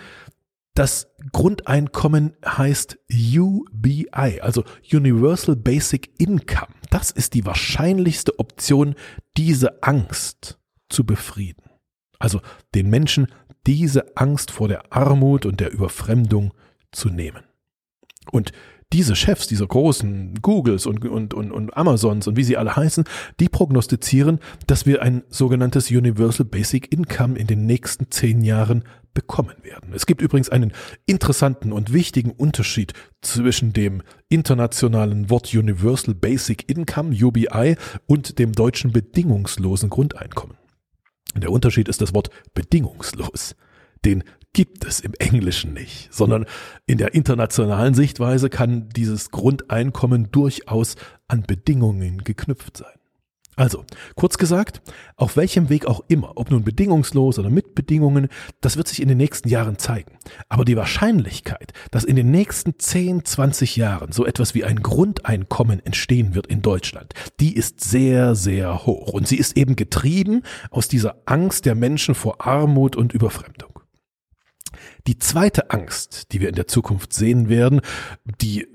das 0.74 1.08
Grundeinkommen 1.32 2.36
heißt 2.46 2.98
UBI, 3.12 4.40
also 4.40 4.64
Universal 4.90 5.56
Basic 5.56 6.10
Income. 6.18 6.72
Das 6.90 7.10
ist 7.10 7.34
die 7.34 7.44
wahrscheinlichste 7.44 8.38
Option, 8.38 8.94
diese 9.36 9.82
Angst 9.82 10.58
zu 10.88 11.04
befrieden. 11.04 11.64
Also 12.18 12.40
den 12.74 12.88
Menschen 12.88 13.26
diese 13.66 14.16
Angst 14.16 14.50
vor 14.50 14.68
der 14.68 14.92
Armut 14.92 15.46
und 15.46 15.60
der 15.60 15.72
Überfremdung 15.72 16.52
zu 16.92 17.08
nehmen. 17.08 17.44
Und 18.30 18.52
diese 18.92 19.14
Chefs 19.14 19.46
dieser 19.46 19.66
großen 19.66 20.34
Googles 20.42 20.86
und, 20.86 21.04
und, 21.04 21.32
und, 21.32 21.52
und 21.52 21.76
Amazons 21.76 22.26
und 22.26 22.36
wie 22.36 22.42
sie 22.42 22.56
alle 22.56 22.74
heißen, 22.74 23.04
die 23.38 23.48
prognostizieren, 23.48 24.40
dass 24.66 24.84
wir 24.84 25.02
ein 25.02 25.22
sogenanntes 25.28 25.90
Universal 25.90 26.46
Basic 26.46 26.92
Income 26.92 27.38
in 27.38 27.46
den 27.46 27.66
nächsten 27.66 28.10
zehn 28.10 28.42
Jahren 28.42 28.82
bekommen 29.14 29.54
werden. 29.62 29.92
Es 29.94 30.06
gibt 30.06 30.22
übrigens 30.22 30.48
einen 30.48 30.72
interessanten 31.06 31.72
und 31.72 31.92
wichtigen 31.92 32.30
Unterschied 32.32 32.92
zwischen 33.22 33.72
dem 33.72 34.02
internationalen 34.28 35.30
Wort 35.30 35.54
Universal 35.54 36.14
Basic 36.14 36.68
Income, 36.68 37.14
UBI, 37.14 37.76
und 38.06 38.38
dem 38.38 38.52
deutschen 38.52 38.92
bedingungslosen 38.92 39.90
Grundeinkommen. 39.90 40.59
Der 41.36 41.52
Unterschied 41.52 41.88
ist 41.88 42.00
das 42.00 42.14
Wort 42.14 42.30
bedingungslos. 42.54 43.54
Den 44.04 44.24
gibt 44.52 44.84
es 44.84 45.00
im 45.00 45.14
Englischen 45.18 45.74
nicht, 45.74 46.12
sondern 46.12 46.46
in 46.86 46.98
der 46.98 47.14
internationalen 47.14 47.94
Sichtweise 47.94 48.50
kann 48.50 48.88
dieses 48.88 49.30
Grundeinkommen 49.30 50.30
durchaus 50.32 50.96
an 51.28 51.42
Bedingungen 51.42 52.24
geknüpft 52.24 52.76
sein. 52.76 52.99
Also, 53.60 53.84
kurz 54.16 54.38
gesagt, 54.38 54.80
auf 55.16 55.36
welchem 55.36 55.68
Weg 55.68 55.84
auch 55.84 56.00
immer, 56.08 56.38
ob 56.38 56.50
nun 56.50 56.64
bedingungslos 56.64 57.38
oder 57.38 57.50
mit 57.50 57.74
Bedingungen, 57.74 58.28
das 58.62 58.78
wird 58.78 58.88
sich 58.88 59.02
in 59.02 59.08
den 59.08 59.18
nächsten 59.18 59.50
Jahren 59.50 59.76
zeigen. 59.76 60.12
Aber 60.48 60.64
die 60.64 60.78
Wahrscheinlichkeit, 60.78 61.74
dass 61.90 62.04
in 62.04 62.16
den 62.16 62.30
nächsten 62.30 62.78
10, 62.78 63.26
20 63.26 63.76
Jahren 63.76 64.12
so 64.12 64.24
etwas 64.24 64.54
wie 64.54 64.64
ein 64.64 64.80
Grundeinkommen 64.80 65.84
entstehen 65.84 66.34
wird 66.34 66.46
in 66.46 66.62
Deutschland, 66.62 67.12
die 67.38 67.54
ist 67.54 67.82
sehr, 67.82 68.34
sehr 68.34 68.86
hoch. 68.86 69.12
Und 69.12 69.28
sie 69.28 69.36
ist 69.36 69.58
eben 69.58 69.76
getrieben 69.76 70.42
aus 70.70 70.88
dieser 70.88 71.16
Angst 71.26 71.66
der 71.66 71.74
Menschen 71.74 72.14
vor 72.14 72.40
Armut 72.40 72.96
und 72.96 73.12
Überfremdung. 73.12 73.80
Die 75.06 75.18
zweite 75.18 75.70
Angst, 75.70 76.32
die 76.32 76.40
wir 76.40 76.48
in 76.48 76.54
der 76.54 76.66
Zukunft 76.66 77.12
sehen 77.12 77.50
werden, 77.50 77.82
die 78.40 78.66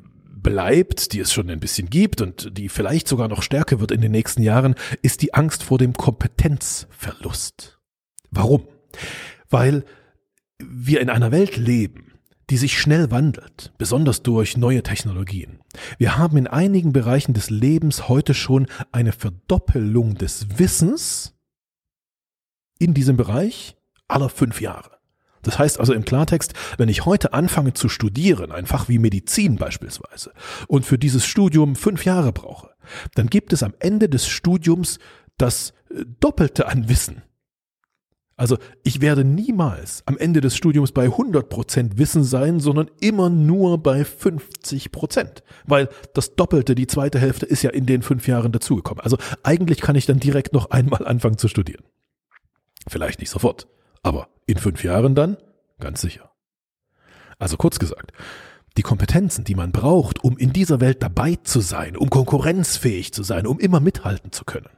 bleibt, 0.46 1.12
die 1.12 1.20
es 1.20 1.34
schon 1.34 1.50
ein 1.50 1.60
bisschen 1.60 1.90
gibt 1.90 2.22
und 2.22 2.56
die 2.56 2.70
vielleicht 2.70 3.08
sogar 3.08 3.28
noch 3.28 3.42
stärker 3.42 3.80
wird 3.80 3.92
in 3.92 4.00
den 4.00 4.12
nächsten 4.12 4.44
Jahren, 4.44 4.76
ist 5.02 5.24
die 5.24 5.34
Angst 5.34 5.64
vor 5.64 5.80
dem 5.80 5.94
Kompetenzverlust. 5.94 7.80
Warum? 8.30 8.68
Weil 9.50 9.84
wir 10.60 11.02
in 11.02 11.10
einer 11.10 11.32
Welt 11.32 11.58
leben, 11.58 12.14
die 12.52 12.58
sich 12.58 12.80
schnell 12.80 13.10
wandelt, 13.10 13.74
besonders 13.80 14.22
durch 14.22 14.56
neue 14.56 14.84
Technologien. 14.84 15.62
Wir 15.98 16.16
haben 16.16 16.38
in 16.38 16.46
einigen 16.46 16.94
Bereichen 16.94 17.34
des 17.34 17.50
Lebens 17.50 18.08
heute 18.08 18.36
schon 18.36 18.68
eine 18.92 19.14
Verdoppelung 19.14 20.14
des 20.14 20.60
Wissens 20.60 21.34
in 22.78 22.94
diesem 22.94 23.18
Bereich 23.18 23.76
aller 24.08 24.30
fünf 24.30 24.62
Jahre. 24.62 24.92
Das 25.46 25.60
heißt 25.60 25.80
also 25.80 25.94
im 25.94 26.04
Klartext, 26.04 26.54
wenn 26.78 26.90
ich 26.90 27.06
heute 27.06 27.34
anfange 27.34 27.74
zu 27.74 27.88
studieren, 27.88 28.52
ein 28.52 28.66
Fach 28.66 28.90
wie 28.90 29.00
Medizin 29.00 29.58
beispielsweise, 29.58 30.34
und 30.68 30.86
für 30.86 30.98
dieses 30.98 31.26
Studium 31.26 31.76
fünf 31.76 32.04
Jahre 32.04 32.34
brauche, 32.34 32.72
dann 33.14 33.28
gibt 33.28 33.54
es 33.54 33.64
am 33.64 33.74
Ende 33.80 34.10
des 34.10 34.28
Studiums 34.28 35.00
das 35.38 35.74
äh, 35.92 36.04
Doppelte 36.20 36.68
an 36.68 36.90
Wissen. 36.90 37.22
Also 38.38 38.58
ich 38.84 39.00
werde 39.00 39.24
niemals 39.24 40.04
am 40.08 40.18
Ende 40.18 40.42
des 40.42 40.58
Studiums 40.58 40.92
bei 40.92 41.08
100% 41.08 41.98
Wissen 41.98 42.26
sein, 42.26 42.60
sondern 42.60 42.92
immer 43.00 43.30
nur 43.30 43.82
bei 43.82 44.02
50%, 44.02 45.44
weil 45.66 45.88
das 46.14 46.36
Doppelte, 46.36 46.76
die 46.76 46.88
zweite 46.88 47.18
Hälfte 47.18 47.46
ist 47.46 47.62
ja 47.62 47.70
in 47.70 47.86
den 47.86 48.02
fünf 48.02 48.28
Jahren 48.28 48.52
dazugekommen. 48.52 49.02
Also 49.02 49.18
eigentlich 49.44 49.80
kann 49.80 49.96
ich 49.96 50.06
dann 50.06 50.20
direkt 50.20 50.52
noch 50.52 50.72
einmal 50.72 51.08
anfangen 51.08 51.38
zu 51.38 51.48
studieren. 51.48 51.84
Vielleicht 52.88 53.20
nicht 53.20 53.30
sofort, 53.30 53.68
aber 54.06 54.30
in 54.46 54.58
fünf 54.58 54.84
Jahren 54.84 55.16
dann? 55.16 55.38
Ganz 55.80 56.00
sicher. 56.00 56.32
Also 57.40 57.58
kurz 57.58 57.80
gesagt, 57.80 58.14
die 58.78 58.84
Kompetenzen, 58.84 59.44
die 59.44 59.56
man 59.56 59.72
braucht, 59.72 60.24
um 60.24 60.38
in 60.38 60.54
dieser 60.54 60.80
Welt 60.80 61.02
dabei 61.02 61.38
zu 61.44 61.60
sein, 61.60 61.98
um 61.98 62.10
konkurrenzfähig 62.10 63.14
zu 63.14 63.24
sein, 63.24 63.48
um 63.48 63.60
immer 63.60 63.80
mithalten 63.80 64.32
zu 64.32 64.46
können. 64.46 64.70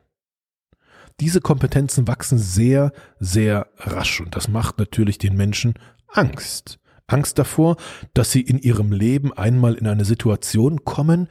Diese 1.19 1.41
Kompetenzen 1.41 2.07
wachsen 2.07 2.37
sehr, 2.37 2.93
sehr 3.19 3.67
rasch 3.77 4.21
und 4.21 4.35
das 4.35 4.47
macht 4.47 4.77
natürlich 4.77 5.17
den 5.17 5.35
Menschen 5.35 5.73
Angst. 6.07 6.79
Angst 7.07 7.37
davor, 7.37 7.75
dass 8.13 8.31
sie 8.31 8.41
in 8.41 8.59
ihrem 8.59 8.91
Leben 8.91 9.33
einmal 9.33 9.73
in 9.73 9.87
eine 9.87 10.05
Situation 10.05 10.85
kommen, 10.85 11.27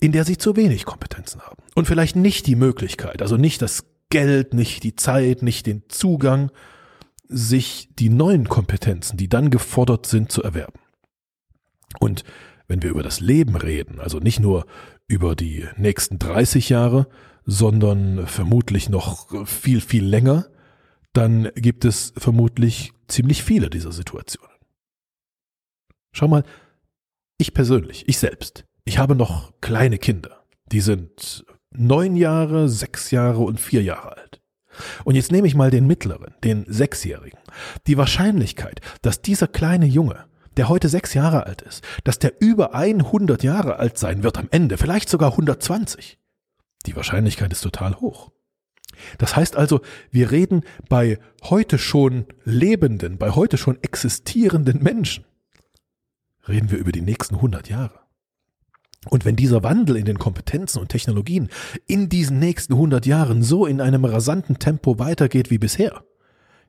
in 0.00 0.12
der 0.12 0.24
sie 0.24 0.38
zu 0.38 0.56
wenig 0.56 0.84
Kompetenzen 0.84 1.40
haben 1.40 1.62
und 1.74 1.86
vielleicht 1.86 2.14
nicht 2.14 2.46
die 2.46 2.56
Möglichkeit, 2.56 3.20
also 3.20 3.36
nicht 3.36 3.62
das 3.62 3.84
Geld, 4.10 4.54
nicht 4.54 4.84
die 4.84 4.94
Zeit, 4.94 5.42
nicht 5.42 5.66
den 5.66 5.88
Zugang, 5.88 6.50
sich 7.34 7.88
die 7.98 8.08
neuen 8.08 8.48
Kompetenzen, 8.48 9.16
die 9.16 9.28
dann 9.28 9.50
gefordert 9.50 10.06
sind, 10.06 10.30
zu 10.30 10.42
erwerben. 10.42 10.80
Und 11.98 12.24
wenn 12.68 12.82
wir 12.82 12.90
über 12.90 13.02
das 13.02 13.20
Leben 13.20 13.56
reden, 13.56 14.00
also 14.00 14.18
nicht 14.18 14.40
nur 14.40 14.66
über 15.06 15.36
die 15.36 15.66
nächsten 15.76 16.18
30 16.18 16.68
Jahre, 16.68 17.08
sondern 17.44 18.26
vermutlich 18.26 18.88
noch 18.88 19.46
viel, 19.46 19.80
viel 19.80 20.04
länger, 20.04 20.46
dann 21.12 21.50
gibt 21.54 21.84
es 21.84 22.12
vermutlich 22.16 22.92
ziemlich 23.08 23.42
viele 23.42 23.70
dieser 23.70 23.92
Situationen. 23.92 24.54
Schau 26.12 26.28
mal, 26.28 26.44
ich 27.38 27.52
persönlich, 27.52 28.08
ich 28.08 28.18
selbst, 28.18 28.64
ich 28.84 28.98
habe 28.98 29.14
noch 29.14 29.52
kleine 29.60 29.98
Kinder. 29.98 30.44
Die 30.72 30.80
sind 30.80 31.44
neun 31.70 32.16
Jahre, 32.16 32.68
sechs 32.68 33.10
Jahre 33.10 33.42
und 33.42 33.60
vier 33.60 33.82
Jahre 33.82 34.16
alt. 34.16 34.40
Und 35.04 35.14
jetzt 35.14 35.32
nehme 35.32 35.46
ich 35.46 35.54
mal 35.54 35.70
den 35.70 35.86
mittleren, 35.86 36.34
den 36.42 36.64
Sechsjährigen. 36.68 37.38
Die 37.86 37.96
Wahrscheinlichkeit, 37.96 38.80
dass 39.02 39.22
dieser 39.22 39.48
kleine 39.48 39.86
Junge, 39.86 40.24
der 40.56 40.68
heute 40.68 40.88
sechs 40.88 41.14
Jahre 41.14 41.46
alt 41.46 41.62
ist, 41.62 41.84
dass 42.04 42.18
der 42.18 42.34
über 42.40 42.74
100 42.74 43.42
Jahre 43.42 43.78
alt 43.78 43.98
sein 43.98 44.22
wird 44.22 44.38
am 44.38 44.48
Ende, 44.50 44.78
vielleicht 44.78 45.08
sogar 45.08 45.32
120. 45.32 46.18
Die 46.86 46.96
Wahrscheinlichkeit 46.96 47.52
ist 47.52 47.62
total 47.62 47.96
hoch. 47.96 48.30
Das 49.18 49.34
heißt 49.34 49.56
also, 49.56 49.80
wir 50.10 50.30
reden 50.30 50.62
bei 50.88 51.18
heute 51.42 51.78
schon 51.78 52.26
lebenden, 52.44 53.18
bei 53.18 53.30
heute 53.30 53.58
schon 53.58 53.82
existierenden 53.82 54.82
Menschen, 54.82 55.24
reden 56.48 56.70
wir 56.70 56.78
über 56.78 56.92
die 56.92 57.00
nächsten 57.00 57.36
100 57.36 57.68
Jahre. 57.68 58.03
Und 59.10 59.24
wenn 59.24 59.36
dieser 59.36 59.62
Wandel 59.62 59.96
in 59.96 60.04
den 60.04 60.18
Kompetenzen 60.18 60.78
und 60.78 60.88
Technologien 60.88 61.48
in 61.86 62.08
diesen 62.08 62.38
nächsten 62.38 62.74
100 62.74 63.06
Jahren 63.06 63.42
so 63.42 63.66
in 63.66 63.80
einem 63.80 64.04
rasanten 64.04 64.58
Tempo 64.58 64.98
weitergeht 64.98 65.50
wie 65.50 65.58
bisher, 65.58 66.04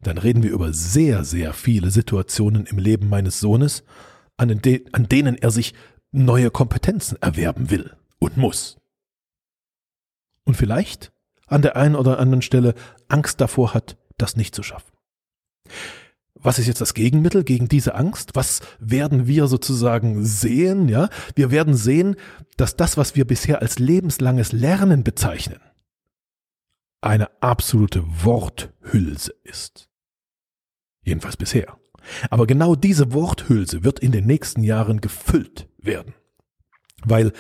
dann 0.02 0.18
reden 0.18 0.44
wir 0.44 0.52
über 0.52 0.74
sehr, 0.74 1.24
sehr 1.24 1.54
viele 1.54 1.92
Situationen 1.92 2.66
im 2.66 2.78
Leben 2.78 3.10
meines 3.10 3.40
Sohnes, 3.40 3.84
an, 4.38 4.50
de 4.62 4.86
an 4.92 5.08
denen 5.08 5.38
er 5.38 5.52
sich 5.52 5.74
neue 6.12 6.52
Kompetenzen 6.52 7.18
erwerben 7.22 7.72
will 7.72 7.96
und 8.20 8.38
muss. 8.38 8.78
Und 10.44 10.56
vielleicht 10.56 11.12
an 11.48 11.62
der 11.62 11.76
einen 11.76 11.96
oder 11.96 12.20
anderen 12.20 12.42
Stelle 12.42 12.76
Angst 13.08 13.42
davor 13.42 13.74
hat, 13.74 13.98
das 14.18 14.36
nicht 14.36 14.56
zu 14.56 14.64
schaffen. 14.64 14.92
Was 16.46 16.60
ist 16.60 16.68
jetzt 16.68 16.82
das 16.82 16.94
Gegenmittel 16.94 17.44
gegen 17.44 17.68
diese 17.68 17.96
Angst? 17.96 18.32
Was 18.36 18.62
werden 18.80 19.26
wir 19.26 19.48
sozusagen 19.48 20.24
sehen? 20.24 20.88
Ja, 20.88 21.10
wir 21.34 21.50
werden 21.50 21.76
sehen, 21.76 22.16
dass 22.56 22.76
das, 22.76 22.98
was 22.98 23.16
wir 23.16 23.26
bisher 23.26 23.64
als 23.64 23.80
lebenslanges 23.80 24.52
Lernen 24.52 25.04
bezeichnen, 25.04 25.60
eine 27.02 27.30
absolute 27.42 28.04
Worthülse 28.24 29.34
ist. 29.44 29.90
Jedenfalls 31.02 31.36
bisher. 31.36 31.78
Aber 32.30 32.46
genau 32.46 32.76
diese 32.76 33.12
Worthülse 33.12 33.84
wird 33.84 34.00
in 34.00 34.12
den 34.12 34.28
nächsten 34.28 34.64
Jahren 34.64 35.02
gefüllt 35.02 35.68
werden. 35.80 36.14
Weil 37.04 37.34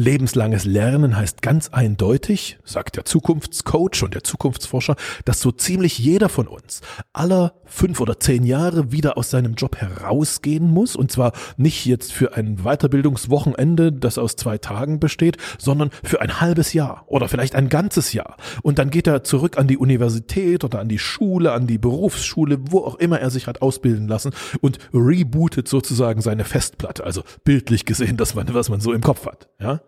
Lebenslanges 0.00 0.64
Lernen 0.64 1.16
heißt 1.16 1.42
ganz 1.42 1.70
eindeutig, 1.70 2.60
sagt 2.62 2.94
der 2.94 3.04
Zukunftscoach 3.04 4.04
und 4.04 4.14
der 4.14 4.22
Zukunftsforscher, 4.22 4.94
dass 5.24 5.40
so 5.40 5.50
ziemlich 5.50 5.98
jeder 5.98 6.28
von 6.28 6.46
uns 6.46 6.82
aller 7.12 7.54
fünf 7.64 8.00
oder 8.00 8.20
zehn 8.20 8.44
Jahre 8.44 8.92
wieder 8.92 9.18
aus 9.18 9.30
seinem 9.30 9.54
Job 9.54 9.74
herausgehen 9.74 10.70
muss. 10.70 10.94
Und 10.94 11.10
zwar 11.10 11.32
nicht 11.56 11.84
jetzt 11.84 12.12
für 12.12 12.36
ein 12.36 12.58
Weiterbildungswochenende, 12.58 13.92
das 13.92 14.18
aus 14.18 14.36
zwei 14.36 14.56
Tagen 14.56 15.00
besteht, 15.00 15.36
sondern 15.58 15.90
für 16.04 16.20
ein 16.20 16.40
halbes 16.40 16.74
Jahr 16.74 17.02
oder 17.08 17.28
vielleicht 17.28 17.56
ein 17.56 17.68
ganzes 17.68 18.12
Jahr. 18.12 18.36
Und 18.62 18.78
dann 18.78 18.90
geht 18.90 19.08
er 19.08 19.24
zurück 19.24 19.58
an 19.58 19.66
die 19.66 19.78
Universität 19.78 20.62
oder 20.62 20.78
an 20.78 20.88
die 20.88 21.00
Schule, 21.00 21.50
an 21.50 21.66
die 21.66 21.78
Berufsschule, 21.78 22.58
wo 22.70 22.84
auch 22.84 22.94
immer 23.00 23.18
er 23.18 23.30
sich 23.30 23.48
hat 23.48 23.62
ausbilden 23.62 24.06
lassen 24.06 24.30
und 24.60 24.78
rebootet 24.94 25.66
sozusagen 25.66 26.20
seine 26.20 26.44
Festplatte. 26.44 27.02
Also 27.02 27.24
bildlich 27.42 27.84
gesehen, 27.84 28.16
das, 28.16 28.36
man, 28.36 28.54
was 28.54 28.68
man 28.68 28.80
so 28.80 28.92
im 28.92 29.00
Kopf 29.00 29.26
hat. 29.26 29.48
Ja? 29.58 29.80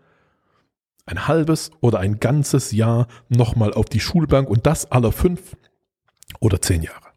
Ein 1.06 1.28
halbes 1.28 1.70
oder 1.80 1.98
ein 1.98 2.20
ganzes 2.20 2.72
Jahr 2.72 3.06
nochmal 3.28 3.74
auf 3.74 3.86
die 3.86 4.00
Schulbank 4.00 4.48
und 4.48 4.66
das 4.66 4.90
aller 4.90 5.12
fünf 5.12 5.56
oder 6.40 6.60
zehn 6.60 6.82
Jahre. 6.82 7.08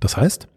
Das 0.00 0.16
heißt, 0.16 0.48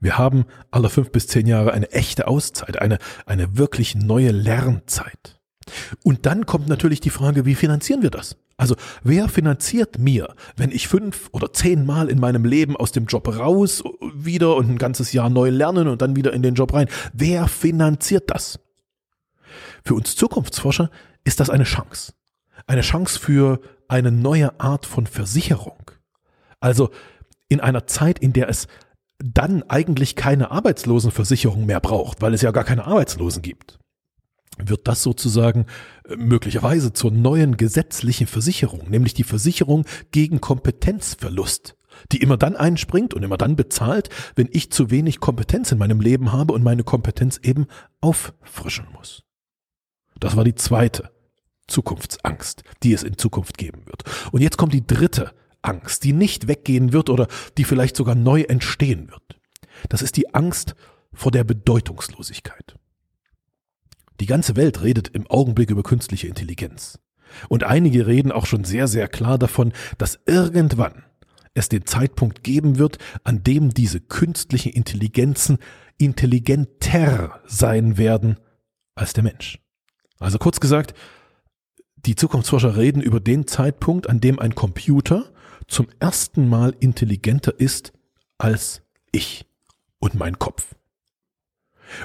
wir 0.00 0.18
haben 0.18 0.46
alle 0.72 0.90
fünf 0.90 1.12
bis 1.12 1.28
zehn 1.28 1.46
Jahre 1.46 1.72
eine 1.72 1.92
echte 1.92 2.26
Auszeit, 2.26 2.80
eine, 2.80 2.98
eine 3.24 3.56
wirklich 3.56 3.94
neue 3.94 4.32
Lernzeit. 4.32 5.40
Und 6.02 6.26
dann 6.26 6.44
kommt 6.44 6.68
natürlich 6.68 7.00
die 7.00 7.10
Frage, 7.10 7.46
wie 7.46 7.54
finanzieren 7.54 8.02
wir 8.02 8.10
das? 8.10 8.36
Also 8.56 8.74
wer 9.02 9.28
finanziert 9.28 9.98
mir, 9.98 10.34
wenn 10.56 10.70
ich 10.70 10.88
fünf 10.88 11.28
oder 11.32 11.52
zehn 11.52 11.86
Mal 11.86 12.08
in 12.08 12.20
meinem 12.20 12.44
Leben 12.44 12.76
aus 12.76 12.92
dem 12.92 13.06
Job 13.06 13.28
raus 13.28 13.82
wieder 14.14 14.56
und 14.56 14.70
ein 14.70 14.78
ganzes 14.78 15.12
Jahr 15.12 15.30
neu 15.30 15.50
lernen 15.50 15.88
und 15.88 16.02
dann 16.02 16.16
wieder 16.16 16.32
in 16.32 16.42
den 16.42 16.54
Job 16.54 16.74
rein? 16.74 16.88
Wer 17.12 17.48
finanziert 17.48 18.30
das? 18.30 18.58
Für 19.84 19.94
uns 19.94 20.16
Zukunftsforscher 20.16 20.90
ist 21.24 21.40
das 21.40 21.50
eine 21.50 21.64
Chance. 21.64 22.12
Eine 22.66 22.82
Chance 22.82 23.18
für 23.18 23.60
eine 23.88 24.12
neue 24.12 24.58
Art 24.60 24.86
von 24.86 25.06
Versicherung. 25.06 25.90
Also 26.60 26.90
in 27.48 27.60
einer 27.60 27.86
Zeit, 27.86 28.18
in 28.18 28.32
der 28.32 28.48
es 28.48 28.68
dann 29.18 29.62
eigentlich 29.64 30.16
keine 30.16 30.50
Arbeitslosenversicherung 30.50 31.66
mehr 31.66 31.80
braucht, 31.80 32.22
weil 32.22 32.34
es 32.34 32.42
ja 32.42 32.50
gar 32.50 32.64
keine 32.64 32.86
Arbeitslosen 32.86 33.42
gibt, 33.42 33.78
wird 34.58 34.88
das 34.88 35.02
sozusagen 35.02 35.66
äh, 36.08 36.16
möglicherweise 36.16 36.92
zur 36.92 37.10
neuen 37.10 37.56
gesetzlichen 37.56 38.26
Versicherung, 38.26 38.88
nämlich 38.90 39.14
die 39.14 39.24
Versicherung 39.24 39.84
gegen 40.10 40.40
Kompetenzverlust, 40.40 41.76
die 42.10 42.18
immer 42.18 42.36
dann 42.36 42.56
einspringt 42.56 43.14
und 43.14 43.22
immer 43.22 43.38
dann 43.38 43.56
bezahlt, 43.56 44.08
wenn 44.34 44.48
ich 44.50 44.70
zu 44.70 44.90
wenig 44.90 45.20
Kompetenz 45.20 45.72
in 45.72 45.78
meinem 45.78 46.00
Leben 46.00 46.32
habe 46.32 46.52
und 46.52 46.62
meine 46.62 46.84
Kompetenz 46.84 47.38
eben 47.42 47.66
auffrischen 48.00 48.86
muss. 48.92 49.22
Das 50.22 50.36
war 50.36 50.44
die 50.44 50.54
zweite 50.54 51.10
Zukunftsangst, 51.66 52.62
die 52.84 52.92
es 52.92 53.02
in 53.02 53.18
Zukunft 53.18 53.58
geben 53.58 53.86
wird. 53.86 54.04
Und 54.30 54.40
jetzt 54.40 54.56
kommt 54.56 54.72
die 54.72 54.86
dritte 54.86 55.32
Angst, 55.62 56.04
die 56.04 56.12
nicht 56.12 56.46
weggehen 56.46 56.92
wird 56.92 57.10
oder 57.10 57.26
die 57.58 57.64
vielleicht 57.64 57.96
sogar 57.96 58.14
neu 58.14 58.42
entstehen 58.42 59.10
wird. 59.10 59.40
Das 59.88 60.00
ist 60.00 60.16
die 60.16 60.32
Angst 60.32 60.76
vor 61.12 61.32
der 61.32 61.42
Bedeutungslosigkeit. 61.42 62.76
Die 64.20 64.26
ganze 64.26 64.54
Welt 64.54 64.82
redet 64.82 65.08
im 65.08 65.26
Augenblick 65.26 65.70
über 65.70 65.82
künstliche 65.82 66.28
Intelligenz. 66.28 67.00
Und 67.48 67.64
einige 67.64 68.06
reden 68.06 68.30
auch 68.30 68.46
schon 68.46 68.62
sehr, 68.62 68.86
sehr 68.86 69.08
klar 69.08 69.38
davon, 69.38 69.72
dass 69.98 70.20
irgendwann 70.24 71.02
es 71.52 71.68
den 71.68 71.84
Zeitpunkt 71.84 72.44
geben 72.44 72.78
wird, 72.78 72.98
an 73.24 73.42
dem 73.42 73.74
diese 73.74 73.98
künstlichen 73.98 74.70
Intelligenzen 74.70 75.58
intelligenter 75.98 77.40
sein 77.44 77.98
werden 77.98 78.38
als 78.94 79.14
der 79.14 79.24
Mensch. 79.24 79.58
Also 80.22 80.38
kurz 80.38 80.60
gesagt, 80.60 80.94
die 81.96 82.16
Zukunftsforscher 82.16 82.76
reden 82.76 83.02
über 83.02 83.20
den 83.20 83.46
Zeitpunkt, 83.46 84.08
an 84.08 84.20
dem 84.20 84.38
ein 84.38 84.54
Computer 84.54 85.30
zum 85.68 85.88
ersten 86.00 86.48
Mal 86.48 86.74
intelligenter 86.80 87.58
ist 87.58 87.92
als 88.38 88.82
ich 89.12 89.46
und 90.00 90.14
mein 90.14 90.38
Kopf. 90.38 90.74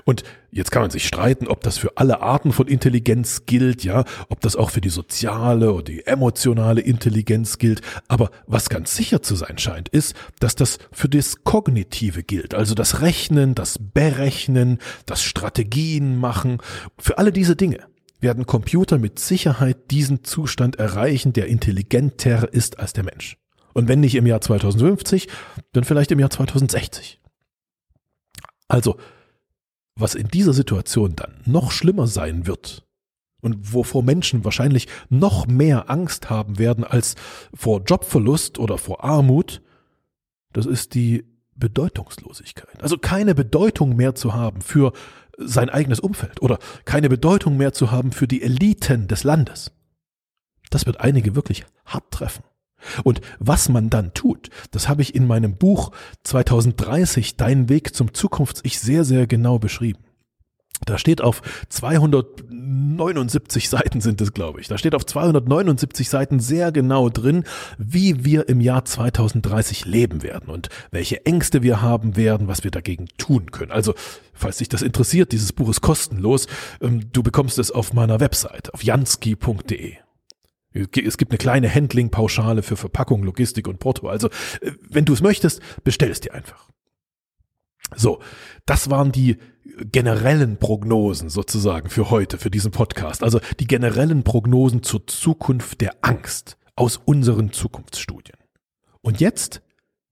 Und 0.03 0.23
jetzt 0.51 0.71
kann 0.71 0.81
man 0.81 0.91
sich 0.91 1.07
streiten, 1.07 1.47
ob 1.47 1.61
das 1.61 1.77
für 1.77 1.95
alle 1.95 2.21
Arten 2.21 2.51
von 2.51 2.67
Intelligenz 2.67 3.45
gilt, 3.45 3.83
ja, 3.83 4.03
ob 4.29 4.41
das 4.41 4.55
auch 4.55 4.69
für 4.69 4.81
die 4.81 4.89
soziale 4.89 5.73
oder 5.73 5.83
die 5.83 6.05
emotionale 6.05 6.81
Intelligenz 6.81 7.57
gilt. 7.57 7.81
Aber 8.07 8.31
was 8.45 8.69
ganz 8.69 8.95
sicher 8.95 9.21
zu 9.21 9.35
sein 9.35 9.57
scheint, 9.57 9.89
ist, 9.89 10.15
dass 10.39 10.55
das 10.55 10.77
für 10.91 11.09
das 11.09 11.43
Kognitive 11.43 12.23
gilt, 12.23 12.53
also 12.53 12.75
das 12.75 13.01
Rechnen, 13.01 13.55
das 13.55 13.79
Berechnen, 13.79 14.79
das 15.05 15.23
Strategien 15.23 16.17
machen, 16.17 16.57
für 16.99 17.17
alle 17.17 17.31
diese 17.31 17.55
Dinge 17.55 17.79
werden 18.19 18.45
Computer 18.45 18.97
mit 18.97 19.19
Sicherheit 19.19 19.91
diesen 19.91 20.23
Zustand 20.23 20.77
erreichen, 20.77 21.33
der 21.33 21.47
intelligenter 21.47 22.51
ist 22.51 22.79
als 22.79 22.93
der 22.93 23.03
Mensch. 23.03 23.37
Und 23.73 23.87
wenn 23.87 23.99
nicht 23.99 24.15
im 24.15 24.25
Jahr 24.25 24.41
2050, 24.41 25.27
dann 25.73 25.83
vielleicht 25.83 26.11
im 26.11 26.19
Jahr 26.19 26.31
2060. 26.31 27.19
Also, 28.67 28.97
was 29.95 30.15
in 30.15 30.27
dieser 30.27 30.53
Situation 30.53 31.15
dann 31.15 31.41
noch 31.45 31.71
schlimmer 31.71 32.07
sein 32.07 32.47
wird 32.47 32.87
und 33.41 33.73
wovor 33.73 34.03
Menschen 34.03 34.43
wahrscheinlich 34.43 34.87
noch 35.09 35.47
mehr 35.47 35.89
Angst 35.89 36.29
haben 36.29 36.57
werden 36.57 36.83
als 36.83 37.15
vor 37.53 37.83
Jobverlust 37.83 38.59
oder 38.59 38.77
vor 38.77 39.03
Armut, 39.03 39.61
das 40.53 40.65
ist 40.65 40.93
die 40.95 41.25
Bedeutungslosigkeit. 41.55 42.81
Also 42.81 42.97
keine 42.97 43.35
Bedeutung 43.35 43.95
mehr 43.95 44.15
zu 44.15 44.33
haben 44.33 44.61
für 44.61 44.93
sein 45.37 45.69
eigenes 45.69 45.99
Umfeld 45.99 46.41
oder 46.41 46.59
keine 46.85 47.09
Bedeutung 47.09 47.57
mehr 47.57 47.73
zu 47.73 47.91
haben 47.91 48.11
für 48.11 48.27
die 48.27 48.41
Eliten 48.41 49.07
des 49.07 49.23
Landes. 49.23 49.71
Das 50.69 50.85
wird 50.85 50.99
einige 50.99 51.35
wirklich 51.35 51.65
hart 51.85 52.11
treffen. 52.11 52.43
Und 53.03 53.21
was 53.39 53.69
man 53.69 53.89
dann 53.89 54.13
tut, 54.13 54.49
das 54.71 54.87
habe 54.87 55.01
ich 55.01 55.15
in 55.15 55.25
meinem 55.25 55.55
Buch 55.55 55.91
2030 56.23 57.37
Dein 57.37 57.69
Weg 57.69 57.95
zum 57.95 58.13
Zukunfts-Ich 58.13 58.79
sehr, 58.79 59.03
sehr 59.03 59.27
genau 59.27 59.57
beschrieben. 59.59 60.03
Da 60.85 60.97
steht 60.97 61.21
auf 61.21 61.41
279 61.69 63.69
Seiten 63.69 63.99
sind 63.99 64.21
es, 64.21 64.33
glaube 64.33 64.61
ich. 64.61 64.67
Da 64.67 64.77
steht 64.77 64.95
auf 64.95 65.05
279 65.05 66.09
Seiten 66.09 66.39
sehr 66.39 66.71
genau 66.71 67.09
drin, 67.09 67.43
wie 67.77 68.25
wir 68.25 68.47
im 68.47 68.61
Jahr 68.61 68.85
2030 68.85 69.85
leben 69.85 70.23
werden 70.23 70.49
und 70.49 70.69
welche 70.91 71.25
Ängste 71.25 71.63
wir 71.63 71.81
haben 71.81 72.15
werden, 72.15 72.47
was 72.47 72.63
wir 72.63 72.71
dagegen 72.71 73.07
tun 73.17 73.51
können. 73.51 73.71
Also, 73.71 73.95
falls 74.33 74.57
dich 74.57 74.69
das 74.69 74.83
interessiert, 74.83 75.31
dieses 75.31 75.51
Buch 75.51 75.69
ist 75.69 75.81
kostenlos. 75.81 76.47
Ähm, 76.81 77.11
du 77.11 77.23
bekommst 77.23 77.57
es 77.57 77.71
auf 77.71 77.93
meiner 77.93 78.19
Website, 78.19 78.73
auf 78.73 78.83
jansky.de. 78.83 79.95
Es 80.73 81.17
gibt 81.17 81.31
eine 81.31 81.39
kleine 81.39 81.73
Handling-Pauschale 81.73 82.61
für 82.61 82.77
Verpackung, 82.77 83.23
Logistik 83.23 83.67
und 83.67 83.79
Porto. 83.79 84.07
Also, 84.07 84.27
äh, 84.61 84.71
wenn 84.87 85.05
du 85.05 85.13
es 85.13 85.21
möchtest, 85.21 85.59
bestell 85.83 86.11
es 86.11 86.21
dir 86.21 86.35
einfach. 86.35 86.69
So, 87.95 88.19
das 88.65 88.89
waren 88.89 89.11
die 89.11 89.37
generellen 89.91 90.57
Prognosen 90.57 91.29
sozusagen 91.29 91.89
für 91.89 92.09
heute, 92.09 92.37
für 92.37 92.49
diesen 92.49 92.71
Podcast. 92.71 93.23
Also 93.23 93.39
die 93.59 93.67
generellen 93.67 94.23
Prognosen 94.23 94.83
zur 94.83 95.07
Zukunft 95.07 95.81
der 95.81 95.95
Angst 96.01 96.57
aus 96.75 96.97
unseren 96.97 97.51
Zukunftsstudien. 97.51 98.37
Und 99.01 99.19
jetzt 99.19 99.61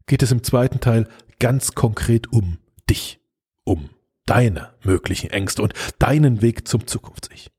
geht 0.08 0.24
es 0.24 0.32
im 0.32 0.44
zweiten 0.44 0.80
Teil 0.80 1.08
ganz 1.40 1.74
konkret 1.74 2.32
um 2.32 2.60
dich, 2.90 3.20
um 3.64 3.90
deine 4.26 4.74
möglichen 4.84 5.30
Ängste 5.30 5.62
und 5.62 5.74
deinen 6.00 6.42
Weg 6.42 6.68
zum 6.68 6.88
Zukunfts-Ich. 6.88 7.52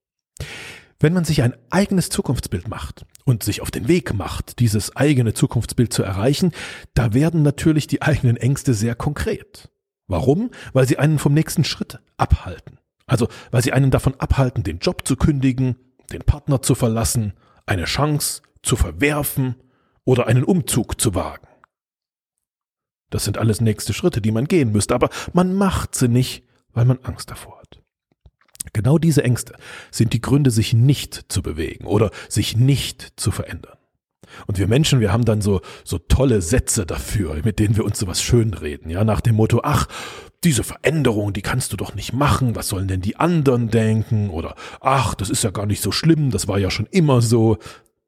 Wenn 0.99 1.13
man 1.13 1.25
sich 1.25 1.43
ein 1.43 1.55
eigenes 1.71 2.09
Zukunftsbild 2.09 2.69
macht 2.69 3.05
und 3.25 3.43
sich 3.43 3.61
auf 3.61 3.71
den 3.71 3.87
Weg 3.87 4.15
macht, 4.15 4.61
dieses 4.61 4.97
eigene 4.97 5.35
Zukunftsbild 5.35 5.93
zu 5.93 6.03
erreichen, 6.03 6.53
da 6.95 7.13
werden 7.13 7.43
natürlich 7.43 7.87
die 7.87 8.01
eigenen 8.01 8.37
Ängste 8.37 8.73
sehr 8.73 8.95
konkret. 8.95 9.71
Warum? 10.09 10.51
Weil 10.73 10.87
sie 10.87 10.99
einen 10.99 11.19
vom 11.19 11.35
nächsten 11.35 11.65
Schritt 11.65 11.99
abhalten. 12.17 12.79
Also 13.07 13.29
weil 13.51 13.63
sie 13.63 13.73
einen 13.73 13.91
davon 13.91 14.15
abhalten, 14.19 14.63
den 14.63 14.79
Job 14.79 15.07
zu 15.07 15.17
kündigen, 15.17 15.77
den 16.13 16.23
Partner 16.23 16.63
zu 16.63 16.75
verlassen, 16.75 17.35
eine 17.67 17.85
Chance 17.85 18.43
zu 18.63 18.77
verwerfen 18.77 19.57
oder 20.05 20.27
einen 20.27 20.45
Umzug 20.45 21.01
zu 21.01 21.15
wagen. 21.15 21.47
Das 23.11 23.25
sind 23.25 23.39
alles 23.39 23.61
nächste 23.61 23.93
Schritte, 23.93 24.21
die 24.21 24.33
man 24.33 24.47
gehen 24.47 24.73
müsste, 24.73 24.95
aber 24.95 25.11
man 25.33 25.55
macht 25.55 25.95
sie 25.95 26.09
nicht, 26.09 26.45
weil 26.73 26.85
man 26.85 26.99
Angst 27.03 27.31
davor 27.31 27.59
hat. 27.61 27.83
Genau 28.73 28.99
diese 28.99 29.23
Ängste 29.23 29.57
sind 29.91 30.13
die 30.13 30.21
Gründe, 30.21 30.51
sich 30.51 30.75
nicht 30.75 31.33
zu 31.33 31.43
bewegen 31.43 31.87
oder 31.87 32.11
sich 32.29 32.57
nicht 32.57 33.13
zu 33.17 33.31
verändern. 33.31 33.76
Und 34.47 34.59
wir 34.59 34.69
Menschen, 34.69 35.01
wir 35.01 35.13
haben 35.13 35.25
dann 35.25 35.41
so, 35.41 35.61
so 35.85 35.99
tolle 35.99 36.43
Sätze 36.43 36.87
dafür, 36.87 37.41
mit 37.45 37.59
denen 37.59 37.77
wir 37.77 37.85
uns 37.85 37.99
sowas 37.99 38.23
schönreden, 38.23 38.91
ja, 38.91 39.05
nach 39.05 39.21
dem 39.21 39.37
Motto, 39.37 39.61
ach, 39.63 39.87
diese 40.45 40.63
Veränderung, 40.63 41.33
die 41.33 41.43
kannst 41.43 41.73
du 41.73 41.77
doch 41.77 41.95
nicht 41.95 42.13
machen, 42.13 42.55
was 42.55 42.69
sollen 42.69 42.89
denn 42.89 43.01
die 43.01 43.17
anderen 43.17 43.69
denken? 43.69 44.31
Oder, 44.31 44.55
ach, 44.81 45.15
das 45.15 45.31
ist 45.31 45.43
ja 45.43 45.51
gar 45.51 45.67
nicht 45.67 45.81
so 45.81 45.93
schlimm, 45.93 46.31
das 46.31 46.47
war 46.47 46.59
ja 46.59 46.71
schon 46.71 46.87
immer 46.87 47.23
so. 47.23 47.59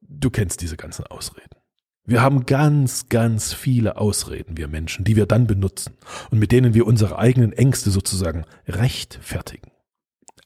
Du 0.01 0.31
kennst 0.31 0.61
diese 0.61 0.77
ganzen 0.77 1.07
Ausreden. 1.07 1.57
Wir 2.05 2.23
haben 2.23 2.47
ganz, 2.47 3.11
ganz 3.11 3.53
viele 3.53 3.99
Ausreden, 3.99 4.57
wir 4.57 4.69
Menschen, 4.69 5.05
die 5.05 5.17
wir 5.17 5.27
dann 5.27 5.47
benutzen 5.47 5.95
und 6.31 6.39
mit 6.39 6.53
denen 6.53 6.73
wir 6.73 6.87
unsere 6.87 7.19
eigenen 7.19 7.53
Ängste 7.53 7.91
sozusagen 7.91 8.45
rechtfertigen. 8.67 9.71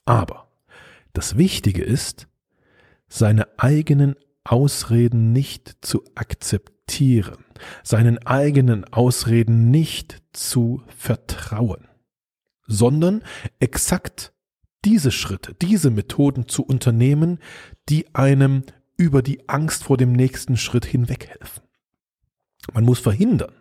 Aber 0.05 0.49
Das 1.13 1.37
Wichtige 1.37 1.85
ist, 1.85 2.27
seine 3.09 3.47
eigenen 3.59 4.17
Ausreden 4.45 5.33
nicht 5.33 5.77
zu 5.83 6.03
akzeptieren, 6.15 7.45
seinen 7.83 8.19
eigenen 8.27 8.85
Ausreden 8.85 9.71
nicht 9.71 10.23
zu 10.33 10.83
vertrauen, 10.89 11.89
sondern 12.67 13.23
exakt 13.61 14.33
diese 14.85 15.13
Schritte, 15.13 15.55
diese 15.55 15.91
Methoden 15.91 16.49
zu 16.49 16.65
unternehmen, 16.65 17.39
die 17.89 18.15
einem 18.15 18.65
über 18.97 19.23
die 19.23 19.49
Angst 19.49 19.85
vor 19.85 19.97
dem 19.97 20.13
nächsten 20.13 20.57
Schritt 20.57 20.85
hinweghelfen. 20.85 21.63
Man 22.73 22.85
muss 22.85 22.99
verhindern, 22.99 23.53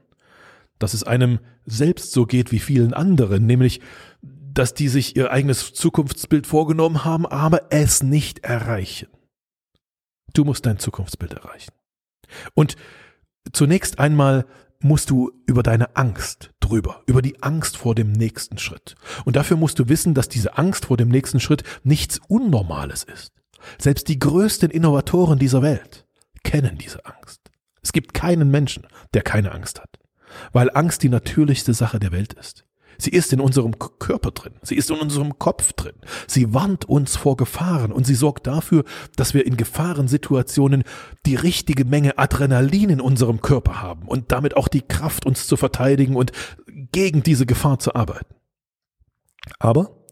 dass 0.80 0.94
es 0.94 1.04
einem 1.04 1.39
selbst 1.65 2.12
so 2.12 2.26
geht 2.26 2.52
wie 2.52 2.60
vielen 2.60 2.94
anderen, 2.94 3.46
nämlich 3.46 3.82
dass 4.22 4.74
die 4.74 4.89
sich 4.89 5.15
ihr 5.15 5.32
eigenes 5.32 5.74
Zukunftsbild 5.74 6.46
vorgenommen 6.46 7.06
haben, 7.06 7.26
aber 7.26 7.72
es 7.72 8.04
nicht 8.04 8.39
erreichen. 8.39 9.08
Du 10.34 10.46
musst 10.46 10.65
dein 10.65 10.80
Zukunftsbild 10.80 11.34
erreichen. 11.34 11.72
Und 12.54 12.76
zunächst 13.52 14.00
einmal 14.00 14.46
musst 14.80 15.10
du 15.10 15.32
über 15.46 15.63
deine 15.63 15.96
Angst 15.96 16.52
drüber, 16.60 17.04
über 17.06 17.22
die 17.22 17.41
Angst 17.44 17.78
vor 17.78 17.96
dem 17.96 18.12
nächsten 18.12 18.58
Schritt. 18.58 18.96
Und 19.26 19.36
dafür 19.36 19.58
musst 19.58 19.80
du 19.80 19.89
wissen, 19.89 20.13
dass 20.13 20.30
diese 20.30 20.58
Angst 20.58 20.86
vor 20.86 20.98
dem 20.98 21.10
nächsten 21.10 21.39
Schritt 21.39 21.63
nichts 21.84 22.20
Unnormales 22.28 23.04
ist. 23.04 23.34
Selbst 23.78 24.08
die 24.08 24.17
größten 24.17 24.72
Innovatoren 24.72 25.38
dieser 25.38 25.62
Welt 25.62 26.08
kennen 26.44 26.78
diese 26.78 27.06
Angst. 27.06 27.39
Es 27.84 27.91
gibt 27.91 28.13
keinen 28.13 28.50
Menschen, 28.50 28.88
der 29.13 29.22
keine 29.22 29.52
Angst 29.52 29.82
hat, 29.82 30.00
weil 30.52 30.72
Angst 30.74 31.04
die 31.04 31.10
natürlichste 31.10 31.74
Sache 31.74 32.00
der 32.00 32.12
Welt 32.12 32.34
ist. 32.34 32.65
Sie 33.01 33.09
ist 33.09 33.33
in 33.33 33.39
unserem 33.39 33.79
Körper 33.79 34.29
drin. 34.29 34.53
Sie 34.61 34.75
ist 34.75 34.91
in 34.91 34.97
unserem 34.97 35.39
Kopf 35.39 35.73
drin. 35.73 35.95
Sie 36.27 36.53
warnt 36.53 36.85
uns 36.85 37.15
vor 37.15 37.35
Gefahren 37.35 37.91
und 37.91 38.05
sie 38.05 38.13
sorgt 38.13 38.45
dafür, 38.45 38.83
dass 39.15 39.33
wir 39.33 39.43
in 39.47 39.57
Gefahrensituationen 39.57 40.83
die 41.25 41.33
richtige 41.33 41.83
Menge 41.83 42.19
Adrenalin 42.19 42.91
in 42.91 43.01
unserem 43.01 43.41
Körper 43.41 43.81
haben 43.81 44.07
und 44.07 44.31
damit 44.31 44.55
auch 44.55 44.67
die 44.67 44.83
Kraft, 44.83 45.25
uns 45.25 45.47
zu 45.47 45.57
verteidigen 45.57 46.15
und 46.15 46.31
gegen 46.91 47.23
diese 47.23 47.47
Gefahr 47.47 47.79
zu 47.79 47.95
arbeiten. 47.95 48.35
Aber 49.57 50.05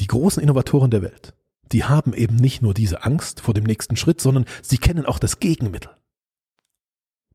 die 0.00 0.06
großen 0.06 0.42
Innovatoren 0.42 0.90
der 0.90 1.02
Welt, 1.02 1.34
die 1.72 1.84
haben 1.84 2.14
eben 2.14 2.36
nicht 2.36 2.62
nur 2.62 2.72
diese 2.72 3.04
Angst 3.04 3.42
vor 3.42 3.52
dem 3.52 3.64
nächsten 3.64 3.96
Schritt, 3.96 4.22
sondern 4.22 4.46
sie 4.62 4.78
kennen 4.78 5.04
auch 5.04 5.18
das 5.18 5.40
Gegenmittel. 5.40 5.90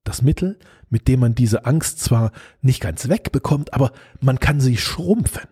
Das 0.04 0.22
Mittel, 0.22 0.58
mit 0.90 1.08
dem 1.08 1.20
man 1.20 1.36
diese 1.36 1.66
Angst 1.66 2.00
zwar 2.00 2.32
nicht 2.62 2.82
ganz 2.82 3.10
wegbekommt, 3.10 3.74
aber 3.74 3.92
man 4.22 4.40
kann 4.40 4.60
sie 4.60 4.78
schrumpfen. 4.78 5.48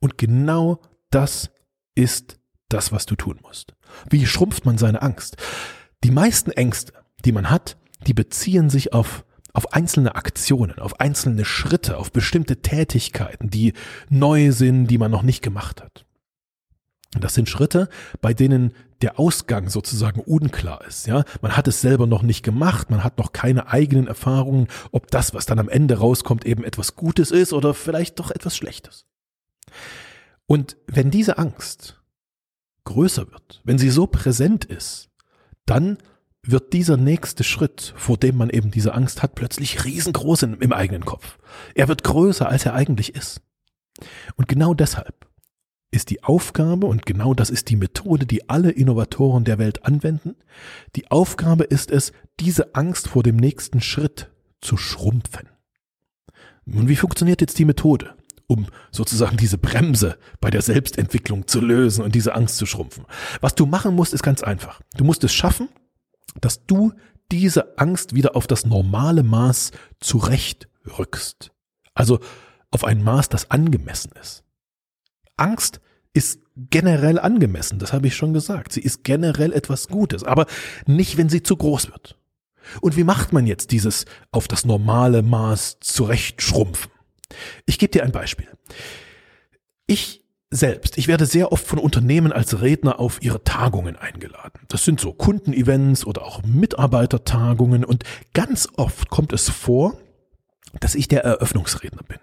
Und 0.00 0.18
genau 0.18 0.80
das 1.10 1.50
ist 1.94 2.38
das, 2.68 2.92
was 2.92 3.06
du 3.06 3.14
tun 3.14 3.38
musst. 3.42 3.74
Wie 4.10 4.26
schrumpft 4.26 4.66
man 4.66 4.78
seine 4.78 5.02
Angst? 5.02 5.36
Die 6.02 6.10
meisten 6.10 6.50
Ängste, 6.50 6.92
die 7.24 7.32
man 7.32 7.50
hat, 7.50 7.78
die 8.06 8.14
beziehen 8.14 8.68
sich 8.68 8.92
auf, 8.92 9.24
auf 9.52 9.72
einzelne 9.72 10.16
Aktionen, 10.16 10.78
auf 10.78 11.00
einzelne 11.00 11.44
Schritte, 11.44 11.96
auf 11.96 12.12
bestimmte 12.12 12.60
Tätigkeiten, 12.60 13.48
die 13.48 13.72
neu 14.10 14.52
sind, 14.52 14.88
die 14.88 14.98
man 14.98 15.10
noch 15.10 15.22
nicht 15.22 15.42
gemacht 15.42 15.82
hat. 15.82 16.04
Das 17.18 17.34
sind 17.34 17.48
Schritte, 17.48 17.88
bei 18.20 18.34
denen 18.34 18.74
der 19.04 19.20
Ausgang 19.20 19.68
sozusagen 19.68 20.20
unklar 20.20 20.82
ist. 20.86 21.06
Ja, 21.06 21.24
man 21.42 21.58
hat 21.58 21.68
es 21.68 21.82
selber 21.82 22.06
noch 22.06 22.22
nicht 22.22 22.42
gemacht, 22.42 22.90
man 22.90 23.04
hat 23.04 23.18
noch 23.18 23.34
keine 23.34 23.68
eigenen 23.68 24.06
Erfahrungen, 24.06 24.66
ob 24.92 25.10
das, 25.10 25.34
was 25.34 25.44
dann 25.44 25.58
am 25.58 25.68
Ende 25.68 25.98
rauskommt, 25.98 26.46
eben 26.46 26.64
etwas 26.64 26.96
Gutes 26.96 27.30
ist 27.30 27.52
oder 27.52 27.74
vielleicht 27.74 28.18
doch 28.18 28.30
etwas 28.30 28.56
Schlechtes. 28.56 29.04
Und 30.46 30.78
wenn 30.86 31.10
diese 31.10 31.36
Angst 31.36 32.00
größer 32.84 33.30
wird, 33.30 33.60
wenn 33.64 33.76
sie 33.76 33.90
so 33.90 34.06
präsent 34.06 34.64
ist, 34.64 35.10
dann 35.66 35.98
wird 36.42 36.72
dieser 36.72 36.96
nächste 36.96 37.44
Schritt, 37.44 37.92
vor 37.94 38.16
dem 38.16 38.38
man 38.38 38.48
eben 38.48 38.70
diese 38.70 38.94
Angst 38.94 39.22
hat, 39.22 39.34
plötzlich 39.34 39.84
riesengroß 39.84 40.44
im 40.44 40.72
eigenen 40.72 41.04
Kopf. 41.04 41.38
Er 41.74 41.88
wird 41.88 42.04
größer, 42.04 42.48
als 42.48 42.64
er 42.64 42.72
eigentlich 42.72 43.14
ist. 43.14 43.42
Und 44.36 44.48
genau 44.48 44.72
deshalb 44.72 45.26
ist 45.94 46.10
die 46.10 46.24
Aufgabe, 46.24 46.86
und 46.86 47.06
genau 47.06 47.34
das 47.34 47.50
ist 47.50 47.70
die 47.70 47.76
Methode, 47.76 48.26
die 48.26 48.48
alle 48.48 48.70
Innovatoren 48.70 49.44
der 49.44 49.58
Welt 49.58 49.84
anwenden, 49.84 50.34
die 50.96 51.10
Aufgabe 51.10 51.64
ist 51.64 51.90
es, 51.90 52.12
diese 52.40 52.74
Angst 52.74 53.08
vor 53.08 53.22
dem 53.22 53.36
nächsten 53.36 53.80
Schritt 53.80 54.30
zu 54.60 54.76
schrumpfen. 54.76 55.48
Nun, 56.64 56.88
wie 56.88 56.96
funktioniert 56.96 57.40
jetzt 57.40 57.58
die 57.58 57.64
Methode, 57.64 58.14
um 58.48 58.66
sozusagen 58.90 59.36
diese 59.36 59.56
Bremse 59.56 60.18
bei 60.40 60.50
der 60.50 60.62
Selbstentwicklung 60.62 61.46
zu 61.46 61.60
lösen 61.60 62.02
und 62.02 62.14
diese 62.14 62.34
Angst 62.34 62.56
zu 62.56 62.66
schrumpfen? 62.66 63.04
Was 63.40 63.54
du 63.54 63.66
machen 63.66 63.94
musst, 63.94 64.14
ist 64.14 64.22
ganz 64.22 64.42
einfach. 64.42 64.80
Du 64.96 65.04
musst 65.04 65.22
es 65.22 65.32
schaffen, 65.32 65.68
dass 66.40 66.66
du 66.66 66.92
diese 67.30 67.78
Angst 67.78 68.14
wieder 68.14 68.34
auf 68.34 68.46
das 68.48 68.66
normale 68.66 69.22
Maß 69.22 69.70
zurechtrückst. 70.00 71.52
Also 71.94 72.18
auf 72.72 72.84
ein 72.84 73.04
Maß, 73.04 73.28
das 73.28 73.50
angemessen 73.52 74.10
ist. 74.20 74.42
Angst 75.36 75.80
ist 76.14 76.40
generell 76.56 77.18
angemessen, 77.18 77.78
das 77.78 77.92
habe 77.92 78.06
ich 78.06 78.16
schon 78.16 78.32
gesagt. 78.32 78.72
Sie 78.72 78.80
ist 78.80 79.04
generell 79.04 79.52
etwas 79.52 79.88
Gutes, 79.88 80.24
aber 80.24 80.46
nicht, 80.86 81.16
wenn 81.18 81.28
sie 81.28 81.42
zu 81.42 81.56
groß 81.56 81.90
wird. 81.90 82.16
Und 82.80 82.96
wie 82.96 83.04
macht 83.04 83.32
man 83.32 83.46
jetzt 83.46 83.72
dieses 83.72 84.06
auf 84.30 84.48
das 84.48 84.64
normale 84.64 85.22
Maß 85.22 85.78
zurechtschrumpfen? 85.80 86.90
Ich 87.66 87.78
gebe 87.78 87.90
dir 87.90 88.04
ein 88.04 88.12
Beispiel. 88.12 88.48
Ich 89.86 90.24
selbst, 90.50 90.96
ich 90.98 91.08
werde 91.08 91.26
sehr 91.26 91.50
oft 91.50 91.66
von 91.66 91.80
Unternehmen 91.80 92.32
als 92.32 92.62
Redner 92.62 93.00
auf 93.00 93.20
ihre 93.20 93.42
Tagungen 93.42 93.96
eingeladen. 93.96 94.60
Das 94.68 94.84
sind 94.84 95.00
so 95.00 95.12
Kundenevents 95.12 96.06
oder 96.06 96.22
auch 96.22 96.44
Mitarbeitertagungen 96.44 97.84
und 97.84 98.04
ganz 98.34 98.68
oft 98.76 99.10
kommt 99.10 99.32
es 99.32 99.50
vor, 99.50 99.98
dass 100.78 100.94
ich 100.94 101.08
der 101.08 101.24
Eröffnungsredner 101.24 102.02
bin 102.04 102.18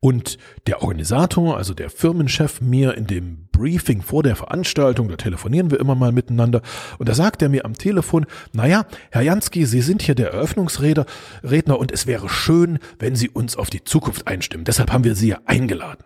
und 0.00 0.38
der 0.66 0.82
Organisator, 0.82 1.56
also 1.56 1.74
der 1.74 1.90
Firmenchef, 1.90 2.60
mir 2.60 2.96
in 2.96 3.06
dem 3.06 3.48
Briefing 3.52 4.02
vor 4.02 4.22
der 4.22 4.36
Veranstaltung, 4.36 5.08
da 5.08 5.16
telefonieren 5.16 5.70
wir 5.70 5.80
immer 5.80 5.94
mal 5.94 6.12
miteinander, 6.12 6.62
und 6.98 7.08
da 7.08 7.14
sagt 7.14 7.42
er 7.42 7.48
mir 7.48 7.64
am 7.64 7.74
Telefon, 7.74 8.26
naja, 8.52 8.86
Herr 9.10 9.22
Jansky, 9.22 9.66
Sie 9.66 9.82
sind 9.82 10.02
hier 10.02 10.14
der 10.14 10.32
Eröffnungsredner 10.32 11.06
Redner, 11.42 11.78
und 11.78 11.92
es 11.92 12.06
wäre 12.06 12.28
schön, 12.28 12.78
wenn 12.98 13.16
Sie 13.16 13.28
uns 13.28 13.56
auf 13.56 13.70
die 13.70 13.84
Zukunft 13.84 14.26
einstimmen. 14.26 14.64
Deshalb 14.64 14.92
haben 14.92 15.04
wir 15.04 15.14
Sie 15.14 15.28
ja 15.28 15.40
eingeladen. 15.46 16.04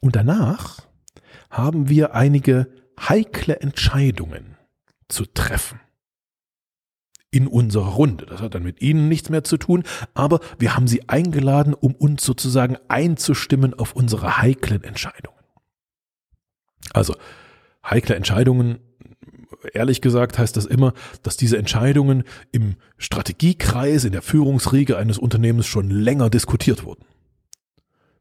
Und 0.00 0.16
danach 0.16 0.86
haben 1.50 1.88
wir 1.88 2.14
einige 2.14 2.68
heikle 2.98 3.60
Entscheidungen 3.60 4.56
zu 5.08 5.24
treffen 5.26 5.80
in 7.36 7.46
unserer 7.46 7.88
Runde. 7.88 8.24
Das 8.24 8.40
hat 8.40 8.54
dann 8.54 8.62
mit 8.62 8.80
Ihnen 8.80 9.08
nichts 9.08 9.28
mehr 9.28 9.44
zu 9.44 9.58
tun, 9.58 9.82
aber 10.14 10.40
wir 10.58 10.74
haben 10.74 10.86
Sie 10.86 11.06
eingeladen, 11.06 11.74
um 11.74 11.94
uns 11.94 12.24
sozusagen 12.24 12.78
einzustimmen 12.88 13.74
auf 13.74 13.92
unsere 13.92 14.38
heiklen 14.38 14.82
Entscheidungen. 14.82 15.36
Also 16.94 17.14
heikle 17.84 18.14
Entscheidungen, 18.14 18.78
ehrlich 19.74 20.00
gesagt 20.00 20.38
heißt 20.38 20.56
das 20.56 20.64
immer, 20.64 20.94
dass 21.22 21.36
diese 21.36 21.58
Entscheidungen 21.58 22.24
im 22.52 22.76
Strategiekreis, 22.96 24.04
in 24.04 24.12
der 24.12 24.22
Führungsriege 24.22 24.96
eines 24.96 25.18
Unternehmens 25.18 25.66
schon 25.66 25.90
länger 25.90 26.30
diskutiert 26.30 26.84
wurden. 26.84 27.04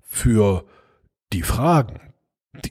Für 0.01 0.65
die 1.31 1.43
Fragen, 1.43 2.01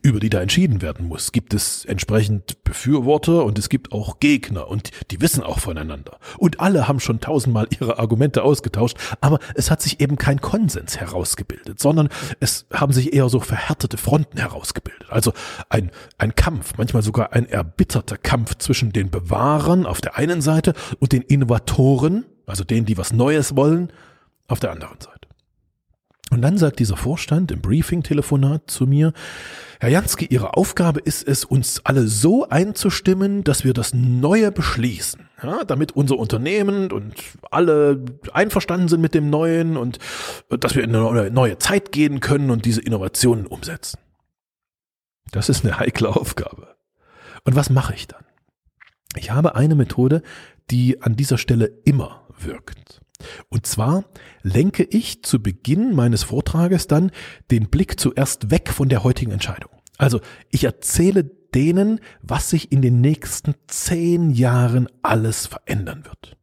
über 0.02 0.20
die 0.20 0.30
da 0.30 0.40
entschieden 0.40 0.82
werden 0.82 1.06
muss, 1.08 1.32
gibt 1.32 1.54
es 1.54 1.84
entsprechend 1.84 2.62
Befürworter 2.64 3.44
und 3.44 3.58
es 3.58 3.68
gibt 3.68 3.92
auch 3.92 4.20
Gegner 4.20 4.68
und 4.68 4.90
die 5.10 5.20
wissen 5.20 5.42
auch 5.42 5.58
voneinander. 5.58 6.18
Und 6.38 6.60
alle 6.60 6.88
haben 6.88 7.00
schon 7.00 7.20
tausendmal 7.20 7.68
ihre 7.70 7.98
Argumente 7.98 8.42
ausgetauscht, 8.42 8.96
aber 9.20 9.38
es 9.54 9.70
hat 9.70 9.82
sich 9.82 10.00
eben 10.00 10.16
kein 10.16 10.40
Konsens 10.40 10.98
herausgebildet, 10.98 11.80
sondern 11.80 12.08
es 12.40 12.66
haben 12.72 12.92
sich 12.92 13.12
eher 13.12 13.28
so 13.28 13.40
verhärtete 13.40 13.96
Fronten 13.96 14.38
herausgebildet. 14.38 15.10
Also 15.10 15.32
ein, 15.68 15.90
ein 16.18 16.34
Kampf, 16.34 16.74
manchmal 16.76 17.02
sogar 17.02 17.32
ein 17.32 17.48
erbitterter 17.48 18.16
Kampf 18.16 18.56
zwischen 18.56 18.92
den 18.92 19.10
Bewahrern 19.10 19.86
auf 19.86 20.00
der 20.00 20.16
einen 20.16 20.42
Seite 20.42 20.74
und 20.98 21.12
den 21.12 21.22
Innovatoren, 21.22 22.24
also 22.46 22.64
denen, 22.64 22.86
die 22.86 22.98
was 22.98 23.12
Neues 23.12 23.56
wollen, 23.56 23.92
auf 24.46 24.60
der 24.60 24.72
anderen 24.72 25.00
Seite. 25.00 25.13
Und 26.34 26.42
dann 26.42 26.58
sagt 26.58 26.80
dieser 26.80 26.96
Vorstand 26.96 27.52
im 27.52 27.60
Briefing-Telefonat 27.60 28.68
zu 28.68 28.88
mir, 28.88 29.12
Herr 29.78 29.88
Jansky, 29.88 30.26
Ihre 30.26 30.56
Aufgabe 30.56 30.98
ist 30.98 31.28
es, 31.28 31.44
uns 31.44 31.82
alle 31.84 32.08
so 32.08 32.48
einzustimmen, 32.48 33.44
dass 33.44 33.62
wir 33.62 33.72
das 33.72 33.94
Neue 33.94 34.50
beschließen, 34.50 35.28
ja, 35.40 35.62
damit 35.62 35.92
unser 35.92 36.18
Unternehmen 36.18 36.90
und 36.90 37.14
alle 37.52 38.04
einverstanden 38.32 38.88
sind 38.88 39.00
mit 39.00 39.14
dem 39.14 39.30
Neuen 39.30 39.76
und 39.76 40.00
dass 40.48 40.74
wir 40.74 40.82
in 40.82 40.96
eine 40.96 41.30
neue 41.30 41.58
Zeit 41.58 41.92
gehen 41.92 42.18
können 42.18 42.50
und 42.50 42.64
diese 42.64 42.80
Innovationen 42.80 43.46
umsetzen. 43.46 44.00
Das 45.30 45.48
ist 45.48 45.64
eine 45.64 45.78
heikle 45.78 46.08
Aufgabe. 46.08 46.74
Und 47.44 47.54
was 47.54 47.70
mache 47.70 47.94
ich 47.94 48.08
dann? 48.08 48.24
Ich 49.14 49.30
habe 49.30 49.54
eine 49.54 49.76
Methode, 49.76 50.20
die 50.68 51.00
an 51.00 51.14
dieser 51.14 51.38
Stelle 51.38 51.66
immer 51.84 52.26
wirkt. 52.36 53.03
Und 53.48 53.66
zwar 53.66 54.04
lenke 54.42 54.82
ich 54.82 55.22
zu 55.22 55.42
Beginn 55.42 55.94
meines 55.94 56.24
Vortrages 56.24 56.86
dann 56.86 57.10
den 57.50 57.68
Blick 57.70 57.98
zuerst 57.98 58.50
weg 58.50 58.70
von 58.70 58.88
der 58.88 59.04
heutigen 59.04 59.32
Entscheidung. 59.32 59.70
Also 59.98 60.20
ich 60.50 60.64
erzähle 60.64 61.24
denen, 61.54 62.00
was 62.20 62.50
sich 62.50 62.72
in 62.72 62.82
den 62.82 63.00
nächsten 63.00 63.54
zehn 63.68 64.30
Jahren 64.30 64.88
alles 65.02 65.46
verändern 65.46 66.04
wird. 66.04 66.36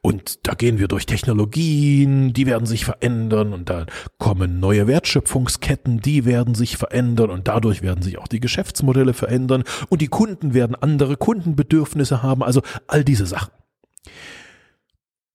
Und 0.00 0.46
da 0.46 0.54
gehen 0.54 0.78
wir 0.78 0.88
durch 0.88 1.04
Technologien, 1.04 2.32
die 2.32 2.46
werden 2.46 2.66
sich 2.66 2.86
verändern 2.86 3.52
und 3.52 3.68
da 3.68 3.84
kommen 4.18 4.58
neue 4.58 4.86
Wertschöpfungsketten, 4.86 6.00
die 6.00 6.24
werden 6.24 6.54
sich 6.54 6.78
verändern 6.78 7.28
und 7.30 7.46
dadurch 7.48 7.82
werden 7.82 8.00
sich 8.00 8.16
auch 8.16 8.28
die 8.28 8.40
Geschäftsmodelle 8.40 9.12
verändern 9.12 9.64
und 9.90 10.00
die 10.00 10.08
Kunden 10.08 10.54
werden 10.54 10.76
andere 10.76 11.18
Kundenbedürfnisse 11.18 12.22
haben, 12.22 12.42
also 12.42 12.62
all 12.86 13.04
diese 13.04 13.26
Sachen 13.26 13.52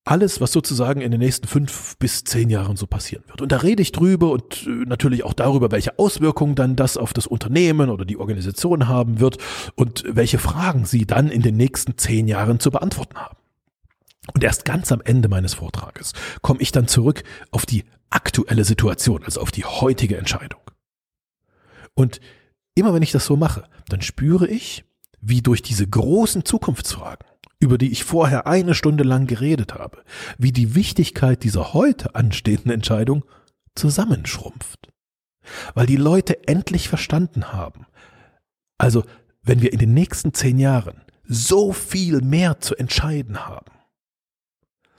alles, 0.03 0.41
was 0.41 0.51
sozusagen 0.51 1.01
in 1.01 1.11
den 1.11 1.19
nächsten 1.19 1.47
fünf 1.47 1.95
bis 1.97 2.23
zehn 2.23 2.49
Jahren 2.49 2.75
so 2.75 2.87
passieren 2.87 3.23
wird. 3.27 3.41
Und 3.41 3.51
da 3.51 3.57
rede 3.57 3.81
ich 3.81 3.91
drüber 3.91 4.31
und 4.31 4.65
äh, 4.65 4.69
natürlich 4.85 5.23
auch 5.23 5.33
darüber, 5.33 5.71
welche 5.71 5.99
Auswirkungen 5.99 6.55
dann 6.55 6.75
das 6.75 6.97
auf 6.97 7.13
das 7.13 7.27
Unternehmen 7.27 7.89
oder 7.89 8.03
die 8.03 8.17
Organisation 8.17 8.87
haben 8.87 9.19
wird 9.19 9.37
und 9.75 10.03
welche 10.07 10.39
Fragen 10.39 10.85
sie 10.85 11.05
dann 11.05 11.29
in 11.29 11.41
den 11.41 11.55
nächsten 11.55 11.97
zehn 11.97 12.27
Jahren 12.27 12.59
zu 12.59 12.71
beantworten 12.71 13.17
haben. 13.17 13.37
Und 14.33 14.43
erst 14.43 14.65
ganz 14.65 14.91
am 14.91 15.01
Ende 15.01 15.29
meines 15.29 15.55
Vortrages 15.55 16.13
komme 16.41 16.61
ich 16.61 16.71
dann 16.71 16.87
zurück 16.87 17.23
auf 17.51 17.65
die 17.65 17.83
aktuelle 18.09 18.65
Situation, 18.65 19.23
also 19.23 19.41
auf 19.41 19.51
die 19.51 19.65
heutige 19.65 20.17
Entscheidung. 20.17 20.61
Und 21.93 22.21
immer 22.75 22.93
wenn 22.93 23.03
ich 23.03 23.11
das 23.11 23.25
so 23.25 23.35
mache, 23.35 23.63
dann 23.89 24.01
spüre 24.01 24.47
ich, 24.47 24.83
wie 25.21 25.41
durch 25.41 25.61
diese 25.61 25.87
großen 25.87 26.45
Zukunftsfragen 26.45 27.25
über 27.61 27.77
die 27.77 27.91
ich 27.91 28.03
vorher 28.03 28.47
eine 28.47 28.73
Stunde 28.73 29.03
lang 29.03 29.27
geredet 29.27 29.75
habe, 29.75 30.03
wie 30.37 30.51
die 30.51 30.75
Wichtigkeit 30.75 31.43
dieser 31.43 31.73
heute 31.73 32.15
anstehenden 32.15 32.71
Entscheidung 32.71 33.23
zusammenschrumpft. 33.75 34.89
Weil 35.75 35.85
die 35.85 35.95
Leute 35.95 36.47
endlich 36.47 36.89
verstanden 36.89 37.53
haben, 37.53 37.85
also 38.77 39.03
wenn 39.43 39.61
wir 39.61 39.71
in 39.71 39.79
den 39.79 39.93
nächsten 39.93 40.33
zehn 40.33 40.57
Jahren 40.57 41.01
so 41.23 41.71
viel 41.71 42.21
mehr 42.21 42.59
zu 42.59 42.75
entscheiden 42.75 43.47
haben, 43.47 43.71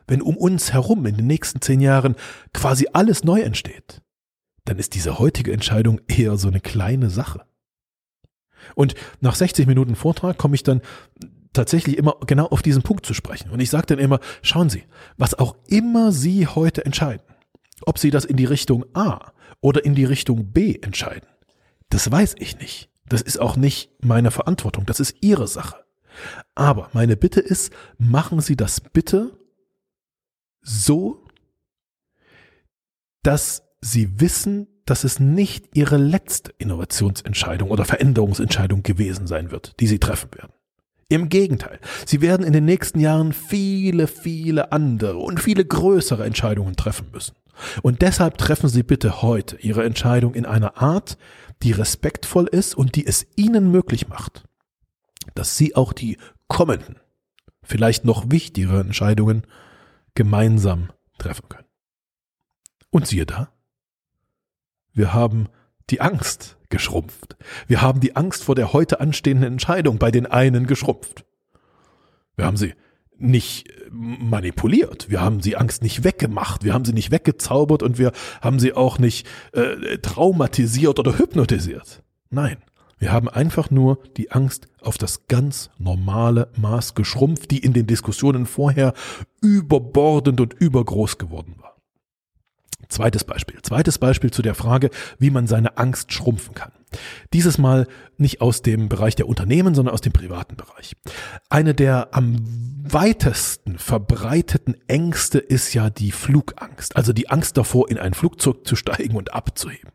wenn 0.07 0.23
um 0.23 0.37
uns 0.37 0.73
herum 0.73 1.05
in 1.07 1.17
den 1.17 1.27
nächsten 1.27 1.61
zehn 1.61 1.81
Jahren 1.81 2.15
quasi 2.53 2.87
alles 2.93 3.25
neu 3.25 3.41
entsteht, 3.41 4.03
dann 4.65 4.79
ist 4.79 4.95
diese 4.95 5.19
heutige 5.19 5.53
Entscheidung 5.53 6.01
eher 6.07 6.37
so 6.37 6.47
eine 6.49 6.61
kleine 6.61 7.11
Sache. 7.11 7.45
Und 8.77 8.95
nach 9.21 9.35
60 9.35 9.67
Minuten 9.67 9.97
Vortrag 9.97 10.39
komme 10.39 10.55
ich 10.55 10.63
dann 10.63 10.81
tatsächlich 11.53 11.99
immer 11.99 12.17
genau 12.27 12.47
auf 12.47 12.63
diesen 12.63 12.83
Punkt 12.83 13.07
zu 13.07 13.15
sprechen. 13.15 13.51
Und 13.51 13.61
ich 13.61 13.71
sage 13.71 13.87
dann 13.87 13.99
immer, 13.99 14.21
schauen 14.43 14.71
Sie, 14.71 14.85
was 15.17 15.35
auch 15.39 15.57
immer 15.67 16.13
Sie 16.13 16.47
heute 16.47 16.85
entscheiden, 16.85 17.25
ob 17.83 17.99
Sie 17.99 18.11
das 18.11 18.25
in 18.25 18.37
die 18.37 18.45
Richtung 18.45 18.85
A 18.95 19.33
oder 19.61 19.85
in 19.85 19.95
die 19.95 20.05
Richtung 20.05 20.53
B 20.53 20.79
entscheiden, 20.81 21.29
das 21.91 22.11
weiß 22.11 22.37
ich 22.39 22.59
nicht. 22.59 22.89
Das 23.07 23.21
ist 23.21 23.39
auch 23.39 23.57
nicht 23.57 23.91
meine 24.03 24.31
Verantwortung, 24.31 24.87
das 24.87 25.01
ist 25.01 25.17
Ihre 25.21 25.47
Sache. 25.47 25.85
Aber 26.55 26.89
meine 26.93 27.17
Bitte 27.17 27.41
ist, 27.41 27.73
machen 27.99 28.41
Sie 28.41 28.57
das 28.57 28.81
bitte 28.81 29.39
so, 30.63 31.25
dass 33.23 33.63
Sie 33.81 34.21
wissen, 34.21 34.69
dass 34.87 35.05
es 35.05 35.21
nicht 35.21 35.77
Ihre 35.77 35.97
letzte 35.97 36.53
Innovationsentscheidung 36.59 37.71
oder 37.71 37.85
Veränderungsentscheidung 37.85 38.83
gewesen 38.83 39.27
sein 39.27 39.51
wird, 39.51 39.79
die 39.81 39.87
Sie 39.87 39.99
treffen 39.99 40.31
werden. 40.35 40.53
Im 41.13 41.29
Gegenteil, 41.29 41.79
sie 42.07 42.23
werden 42.23 42.47
in 42.47 42.55
den 42.55 42.65
nächsten 42.65 42.99
Jahren 42.99 43.35
viele, 43.35 44.07
viele 44.07 44.73
andere 44.73 45.19
und 45.19 45.41
viele 45.41 45.63
größere 45.63 46.25
Entscheidungen 46.25 46.75
treffen 46.75 47.11
müssen. 47.13 47.35
Und 47.83 48.01
deshalb 48.01 48.39
treffen 48.39 48.71
Sie 48.71 48.83
bitte 48.83 49.21
heute 49.21 49.57
Ihre 49.57 49.85
Entscheidung 49.85 50.33
in 50.33 50.47
einer 50.47 50.81
Art, 50.81 51.19
die 51.63 51.73
respektvoll 51.73 52.47
ist 52.47 52.75
und 52.75 52.97
die 52.97 53.07
es 53.07 53.27
Ihnen 53.37 53.71
möglich 53.71 54.09
macht, 54.09 54.45
dass 55.35 55.59
Sie 55.59 55.77
auch 55.77 55.93
die 55.93 56.17
kommenden, 56.49 56.97
vielleicht 57.63 58.07
noch 58.07 58.31
wichtigere 58.31 58.81
Entscheidungen 58.81 59.43
gemeinsam 60.15 60.93
treffen 61.19 61.47
können. 61.51 61.69
Und 62.89 63.07
siehe 63.07 63.27
da, 63.27 63.53
wir 64.95 65.13
haben 65.13 65.51
die 65.93 66.01
Angst 66.01 66.57
geschrumpft. 66.71 67.37
Wir 67.69 67.83
haben 67.83 68.01
die 68.01 68.17
Angst 68.17 68.43
vor 68.43 68.55
der 68.55 68.73
heute 68.73 69.01
anstehenden 69.01 69.53
Entscheidung 69.53 69.99
bei 69.99 70.11
den 70.11 70.27
einen 70.27 70.67
geschrumpft. 70.67 71.25
Wir 72.35 72.47
haben 72.47 72.57
sie 72.57 72.75
nicht 73.19 73.69
äh, 73.69 73.91
manipuliert. 73.91 75.11
Wir 75.11 75.21
haben 75.21 75.41
sie 75.41 75.57
Angst 75.57 75.83
nicht 75.83 76.03
weggemacht. 76.03 76.65
Wir 76.65 76.73
haben 76.73 76.87
sie 76.87 76.95
nicht 76.95 77.11
weggezaubert 77.11 77.83
und 77.83 77.99
wir 77.99 78.13
haben 78.41 78.59
sie 78.59 78.73
auch 78.73 78.99
nicht 78.99 79.29
äh, 79.53 79.99
traumatisiert 79.99 80.99
oder 80.99 81.19
hypnotisiert. 81.19 82.03
Nein, 82.31 82.57
wir 82.99 83.13
haben 83.13 83.29
einfach 83.29 83.71
nur 83.71 83.99
die 84.17 84.31
Angst 84.33 84.69
auf 84.81 84.97
das 84.97 85.27
ganz 85.29 85.71
normale 85.79 86.49
Maß 86.57 86.95
geschrumpft, 86.95 87.51
die 87.51 87.59
in 87.59 87.75
den 87.75 87.87
Diskussionen 87.87 88.47
vorher 88.47 88.95
überbordend 89.43 90.41
und 90.41 90.55
übergroß 90.55 91.19
geworden 91.19 91.55
war. 91.61 91.72
Zweites 92.89 93.25
Beispiel. 93.25 93.61
Zweites 93.63 93.99
Beispiel 93.99 94.31
zu 94.31 94.43
der 94.43 94.55
Frage, 94.55 94.91
wie 95.19 95.31
man 95.31 95.47
seine 95.47 95.79
Angst 95.79 96.13
schrumpfen 96.13 96.55
kann. 96.55 96.73
Dieses 97.33 97.59
Mal 97.59 97.87
nicht 98.19 98.41
aus 98.41 98.63
dem 98.63 98.89
Bereich 98.89 99.15
der 99.15 99.29
Unternehmen, 99.29 99.75
sondern 99.75 99.95
aus 99.95 100.03
dem 100.03 100.13
privaten 100.13 100.57
Bereich. 100.57 100.95
Eine 101.49 101.75
der 101.75 102.09
am 102.13 102.37
weitesten 102.83 103.79
verbreiteten 103.79 104.77
Ängste 104.89 105.39
ist 105.39 105.73
ja 105.73 105.89
die 105.89 106.13
Flugangst, 106.13 106.97
also 106.97 107.13
die 107.13 107.31
Angst 107.31 107.57
davor, 107.57 107.89
in 107.91 107.99
ein 107.99 108.15
Flugzeug 108.15 108.67
zu 108.67 108.77
steigen 108.77 109.17
und 109.17 109.33
abzuheben. 109.33 109.91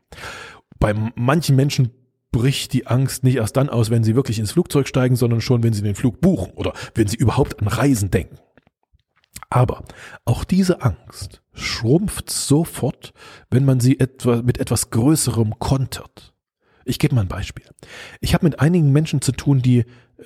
Bei 0.80 0.93
manchen 1.15 1.56
Menschen 1.56 1.91
bricht 2.32 2.73
die 2.73 2.88
Angst 2.88 3.23
nicht 3.23 3.36
erst 3.36 3.58
dann 3.58 3.69
aus, 3.69 3.89
wenn 3.89 4.04
sie 4.04 4.15
wirklich 4.15 4.39
ins 4.39 4.52
Flugzeug 4.52 4.88
steigen, 4.88 5.15
sondern 5.15 5.41
schon, 5.41 5.63
wenn 5.63 5.73
sie 5.73 5.82
den 5.82 5.95
Flug 5.95 6.21
buchen 6.21 6.52
oder 6.54 6.73
wenn 6.93 7.08
sie 7.08 7.17
überhaupt 7.17 7.62
an 7.62 7.67
Reisen 7.67 8.12
denken. 8.12 8.38
Aber 9.50 9.84
auch 10.26 10.43
diese 10.43 10.82
Angst 10.82 11.41
schrumpft 11.58 12.30
sofort, 12.30 13.13
wenn 13.50 13.65
man 13.65 13.80
sie 13.80 14.00
etwa 14.00 14.41
mit 14.41 14.60
etwas 14.60 14.89
Größerem 14.89 15.60
kontert. 15.60 16.34
Ich 16.86 17.00
gebe 17.00 17.15
mal 17.15 17.22
ein 17.22 17.28
Beispiel. 17.28 17.65
Ich 18.22 18.34
habe 18.34 18.46
mit 18.46 18.60
einigen 18.60 18.91
Menschen 18.91 19.22
zu 19.22 19.32
tun, 19.32 19.62
die, 19.62 19.86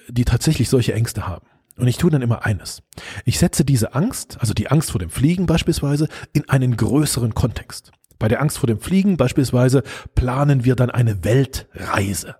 die 0.10 0.26
tatsächlich 0.26 0.70
solche 0.70 0.94
Ängste 0.94 1.28
haben. 1.28 1.48
Und 1.78 1.88
ich 1.88 1.98
tue 1.98 2.12
dann 2.12 2.22
immer 2.22 2.46
eines. 2.46 2.84
Ich 3.26 3.39
setze 3.39 3.65
diese 3.65 3.96
Angst, 3.96 4.38
also 4.39 4.54
die 4.54 4.70
Angst 4.70 4.91
vor 4.91 5.00
dem 5.00 5.10
Fliegen 5.10 5.48
beispielsweise, 5.48 6.08
in 6.34 6.48
einen 6.50 6.78
größeren 6.78 7.34
Kontext. 7.34 7.91
Bei 8.20 8.28
der 8.28 8.41
Angst 8.41 8.60
vor 8.60 8.67
dem 8.67 8.80
Fliegen 8.80 9.17
beispielsweise 9.17 9.82
planen 10.13 10.63
wir 10.63 10.76
dann 10.76 10.91
eine 10.91 11.24
Weltreise. 11.24 12.36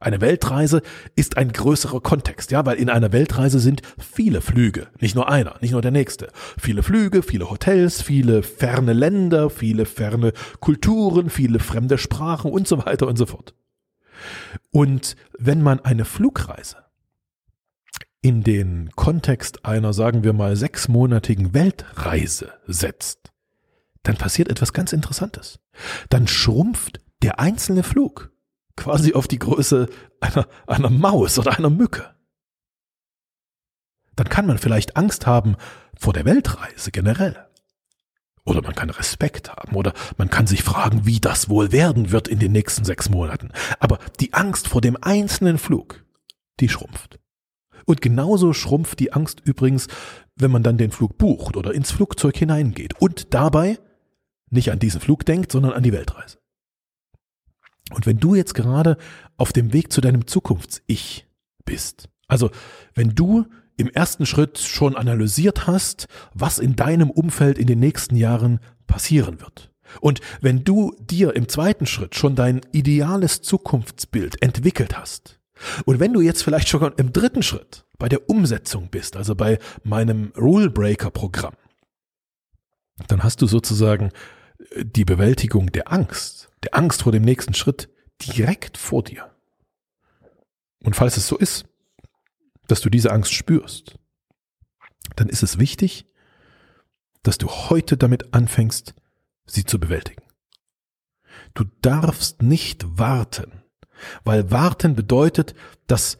Eine 0.00 0.22
Weltreise 0.22 0.80
ist 1.14 1.36
ein 1.36 1.52
größerer 1.52 2.00
Kontext, 2.00 2.50
ja, 2.50 2.64
weil 2.64 2.78
in 2.78 2.88
einer 2.88 3.12
Weltreise 3.12 3.60
sind 3.60 3.82
viele 3.98 4.40
Flüge, 4.40 4.88
nicht 4.98 5.14
nur 5.14 5.28
einer, 5.28 5.56
nicht 5.60 5.72
nur 5.72 5.82
der 5.82 5.90
nächste. 5.90 6.28
Viele 6.58 6.82
Flüge, 6.82 7.22
viele 7.22 7.50
Hotels, 7.50 8.00
viele 8.00 8.42
ferne 8.42 8.94
Länder, 8.94 9.50
viele 9.50 9.84
ferne 9.84 10.32
Kulturen, 10.60 11.28
viele 11.28 11.58
fremde 11.58 11.98
Sprachen 11.98 12.50
und 12.50 12.66
so 12.66 12.84
weiter 12.86 13.06
und 13.06 13.16
so 13.16 13.26
fort. 13.26 13.54
Und 14.70 15.16
wenn 15.38 15.62
man 15.62 15.80
eine 15.80 16.06
Flugreise 16.06 16.76
in 18.22 18.42
den 18.42 18.90
Kontext 18.96 19.66
einer, 19.66 19.92
sagen 19.92 20.24
wir 20.24 20.32
mal, 20.32 20.56
sechsmonatigen 20.56 21.52
Weltreise 21.52 22.52
setzt, 22.66 23.32
dann 24.02 24.16
passiert 24.16 24.48
etwas 24.48 24.72
ganz 24.72 24.94
Interessantes. 24.94 25.60
Dann 26.08 26.26
schrumpft 26.26 27.00
der 27.22 27.38
einzelne 27.38 27.82
Flug 27.82 28.32
quasi 28.80 29.12
auf 29.12 29.28
die 29.28 29.38
Größe 29.38 29.88
einer, 30.20 30.48
einer 30.66 30.90
Maus 30.90 31.38
oder 31.38 31.56
einer 31.56 31.70
Mücke. 31.70 32.14
Dann 34.16 34.28
kann 34.28 34.46
man 34.46 34.58
vielleicht 34.58 34.96
Angst 34.96 35.26
haben 35.26 35.56
vor 35.96 36.12
der 36.12 36.24
Weltreise 36.24 36.90
generell. 36.90 37.46
Oder 38.44 38.62
man 38.62 38.74
kann 38.74 38.90
Respekt 38.90 39.50
haben 39.50 39.76
oder 39.76 39.92
man 40.16 40.30
kann 40.30 40.46
sich 40.46 40.62
fragen, 40.62 41.04
wie 41.04 41.20
das 41.20 41.50
wohl 41.50 41.72
werden 41.72 42.10
wird 42.10 42.26
in 42.26 42.38
den 42.38 42.52
nächsten 42.52 42.84
sechs 42.84 43.10
Monaten. 43.10 43.50
Aber 43.78 43.98
die 44.18 44.32
Angst 44.32 44.66
vor 44.66 44.80
dem 44.80 44.96
einzelnen 45.00 45.58
Flug, 45.58 46.04
die 46.58 46.68
schrumpft. 46.68 47.20
Und 47.84 48.00
genauso 48.00 48.52
schrumpft 48.52 48.98
die 48.98 49.12
Angst 49.12 49.40
übrigens, 49.44 49.88
wenn 50.36 50.50
man 50.50 50.62
dann 50.62 50.78
den 50.78 50.90
Flug 50.90 51.18
bucht 51.18 51.56
oder 51.56 51.74
ins 51.74 51.90
Flugzeug 51.90 52.36
hineingeht 52.36 52.94
und 52.98 53.34
dabei 53.34 53.78
nicht 54.48 54.72
an 54.72 54.78
diesen 54.78 55.00
Flug 55.00 55.26
denkt, 55.26 55.52
sondern 55.52 55.72
an 55.72 55.82
die 55.82 55.92
Weltreise. 55.92 56.39
Und 57.92 58.06
wenn 58.06 58.18
du 58.18 58.34
jetzt 58.34 58.54
gerade 58.54 58.96
auf 59.36 59.52
dem 59.52 59.72
Weg 59.72 59.92
zu 59.92 60.00
deinem 60.00 60.26
Zukunfts-Ich 60.26 61.26
bist, 61.64 62.08
also 62.28 62.50
wenn 62.94 63.14
du 63.14 63.46
im 63.76 63.88
ersten 63.88 64.26
Schritt 64.26 64.58
schon 64.58 64.96
analysiert 64.96 65.66
hast, 65.66 66.06
was 66.34 66.58
in 66.58 66.76
deinem 66.76 67.10
Umfeld 67.10 67.58
in 67.58 67.66
den 67.66 67.80
nächsten 67.80 68.14
Jahren 68.14 68.60
passieren 68.86 69.40
wird. 69.40 69.70
Und 70.00 70.20
wenn 70.40 70.62
du 70.62 70.94
dir 71.00 71.34
im 71.34 71.48
zweiten 71.48 71.86
Schritt 71.86 72.14
schon 72.14 72.36
dein 72.36 72.60
ideales 72.72 73.42
Zukunftsbild 73.42 74.42
entwickelt 74.42 74.96
hast, 74.96 75.40
und 75.84 76.00
wenn 76.00 76.12
du 76.12 76.20
jetzt 76.20 76.42
vielleicht 76.42 76.68
schon 76.68 76.92
im 76.96 77.12
dritten 77.12 77.42
Schritt 77.42 77.84
bei 77.98 78.08
der 78.08 78.30
Umsetzung 78.30 78.88
bist, 78.90 79.16
also 79.16 79.34
bei 79.34 79.58
meinem 79.82 80.32
Rule 80.36 80.70
Breaker 80.70 81.10
Programm, 81.10 81.54
dann 83.08 83.22
hast 83.22 83.42
du 83.42 83.46
sozusagen 83.46 84.10
die 84.82 85.04
Bewältigung 85.04 85.72
der 85.72 85.92
Angst 85.92 86.49
der 86.62 86.74
Angst 86.74 87.02
vor 87.02 87.12
dem 87.12 87.22
nächsten 87.22 87.54
Schritt, 87.54 87.88
direkt 88.20 88.76
vor 88.76 89.02
dir. 89.02 89.34
Und 90.84 90.96
falls 90.96 91.16
es 91.16 91.26
so 91.26 91.36
ist, 91.36 91.66
dass 92.68 92.80
du 92.80 92.90
diese 92.90 93.12
Angst 93.12 93.32
spürst, 93.32 93.98
dann 95.16 95.28
ist 95.28 95.42
es 95.42 95.58
wichtig, 95.58 96.06
dass 97.22 97.38
du 97.38 97.48
heute 97.48 97.96
damit 97.96 98.32
anfängst, 98.32 98.94
sie 99.46 99.64
zu 99.64 99.78
bewältigen. 99.78 100.22
Du 101.54 101.64
darfst 101.82 102.42
nicht 102.42 102.98
warten, 102.98 103.62
weil 104.24 104.50
warten 104.50 104.94
bedeutet, 104.94 105.54
dass 105.86 106.18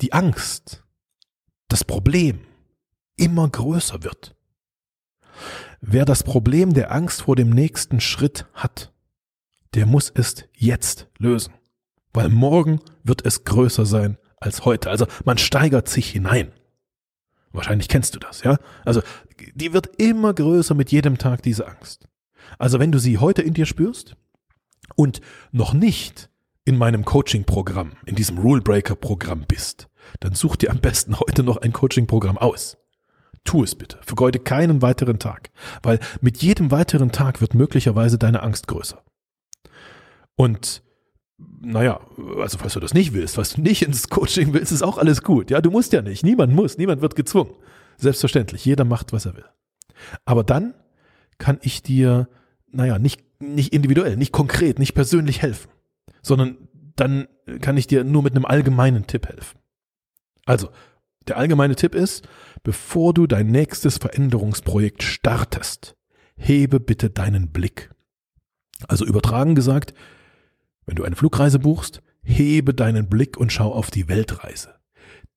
die 0.00 0.12
Angst, 0.12 0.84
das 1.68 1.84
Problem 1.84 2.40
immer 3.16 3.48
größer 3.48 4.02
wird. 4.02 4.36
Wer 5.80 6.04
das 6.04 6.22
Problem 6.22 6.74
der 6.74 6.92
Angst 6.92 7.22
vor 7.22 7.36
dem 7.36 7.50
nächsten 7.50 8.00
Schritt 8.00 8.46
hat, 8.52 8.91
der 9.74 9.86
muss 9.86 10.10
es 10.14 10.44
jetzt 10.54 11.08
lösen, 11.18 11.54
weil 12.12 12.28
morgen 12.28 12.80
wird 13.02 13.24
es 13.24 13.44
größer 13.44 13.86
sein 13.86 14.18
als 14.38 14.64
heute. 14.64 14.90
Also 14.90 15.06
man 15.24 15.38
steigert 15.38 15.88
sich 15.88 16.10
hinein. 16.10 16.52
Wahrscheinlich 17.52 17.88
kennst 17.88 18.14
du 18.14 18.18
das, 18.18 18.42
ja? 18.42 18.58
Also 18.84 19.02
die 19.54 19.72
wird 19.72 20.00
immer 20.00 20.32
größer 20.34 20.74
mit 20.74 20.90
jedem 20.90 21.18
Tag, 21.18 21.42
diese 21.42 21.68
Angst. 21.68 22.08
Also 22.58 22.78
wenn 22.78 22.92
du 22.92 22.98
sie 22.98 23.18
heute 23.18 23.42
in 23.42 23.54
dir 23.54 23.66
spürst 23.66 24.16
und 24.96 25.20
noch 25.52 25.74
nicht 25.74 26.30
in 26.64 26.78
meinem 26.78 27.04
Coaching-Programm, 27.04 27.92
in 28.06 28.14
diesem 28.14 28.38
Rule-Breaker-Programm 28.38 29.44
bist, 29.46 29.88
dann 30.20 30.34
such 30.34 30.56
dir 30.56 30.70
am 30.70 30.80
besten 30.80 31.18
heute 31.18 31.42
noch 31.42 31.58
ein 31.58 31.72
Coaching-Programm 31.72 32.38
aus. 32.38 32.78
Tu 33.44 33.64
es 33.64 33.74
bitte. 33.74 33.98
Vergeude 34.02 34.38
keinen 34.38 34.82
weiteren 34.82 35.18
Tag, 35.18 35.50
weil 35.82 35.98
mit 36.20 36.42
jedem 36.42 36.70
weiteren 36.70 37.10
Tag 37.10 37.40
wird 37.40 37.54
möglicherweise 37.54 38.16
deine 38.16 38.42
Angst 38.42 38.68
größer. 38.68 39.02
Und 40.36 40.82
naja, 41.60 42.00
also 42.38 42.58
falls 42.58 42.74
du 42.74 42.80
das 42.80 42.94
nicht 42.94 43.12
willst, 43.12 43.36
falls 43.36 43.54
du 43.54 43.60
nicht 43.60 43.82
ins 43.82 44.08
Coaching 44.08 44.52
willst, 44.52 44.72
ist 44.72 44.82
auch 44.82 44.98
alles 44.98 45.22
gut. 45.22 45.50
Ja, 45.50 45.60
du 45.60 45.70
musst 45.70 45.92
ja 45.92 46.02
nicht. 46.02 46.24
Niemand 46.24 46.52
muss, 46.52 46.78
niemand 46.78 47.02
wird 47.02 47.16
gezwungen. 47.16 47.54
Selbstverständlich, 47.96 48.64
jeder 48.64 48.84
macht, 48.84 49.12
was 49.12 49.26
er 49.26 49.36
will. 49.36 49.44
Aber 50.24 50.44
dann 50.44 50.74
kann 51.38 51.58
ich 51.62 51.82
dir, 51.82 52.28
naja, 52.70 52.98
nicht, 52.98 53.22
nicht 53.40 53.72
individuell, 53.72 54.16
nicht 54.16 54.32
konkret, 54.32 54.78
nicht 54.78 54.94
persönlich 54.94 55.42
helfen, 55.42 55.70
sondern 56.22 56.56
dann 56.96 57.28
kann 57.60 57.76
ich 57.76 57.86
dir 57.86 58.04
nur 58.04 58.22
mit 58.22 58.34
einem 58.34 58.44
allgemeinen 58.44 59.06
Tipp 59.06 59.26
helfen. 59.28 59.58
Also, 60.46 60.70
der 61.28 61.36
allgemeine 61.36 61.76
Tipp 61.76 61.94
ist, 61.94 62.26
bevor 62.62 63.14
du 63.14 63.26
dein 63.26 63.46
nächstes 63.48 63.98
Veränderungsprojekt 63.98 65.02
startest, 65.02 65.96
hebe 66.36 66.80
bitte 66.80 67.10
deinen 67.10 67.50
Blick. 67.50 67.90
Also 68.88 69.04
übertragen 69.04 69.54
gesagt, 69.54 69.94
wenn 70.86 70.96
du 70.96 71.04
eine 71.04 71.16
Flugreise 71.16 71.58
buchst, 71.58 72.02
hebe 72.22 72.74
deinen 72.74 73.08
Blick 73.08 73.36
und 73.36 73.52
schau 73.52 73.72
auf 73.72 73.90
die 73.90 74.08
Weltreise. 74.08 74.74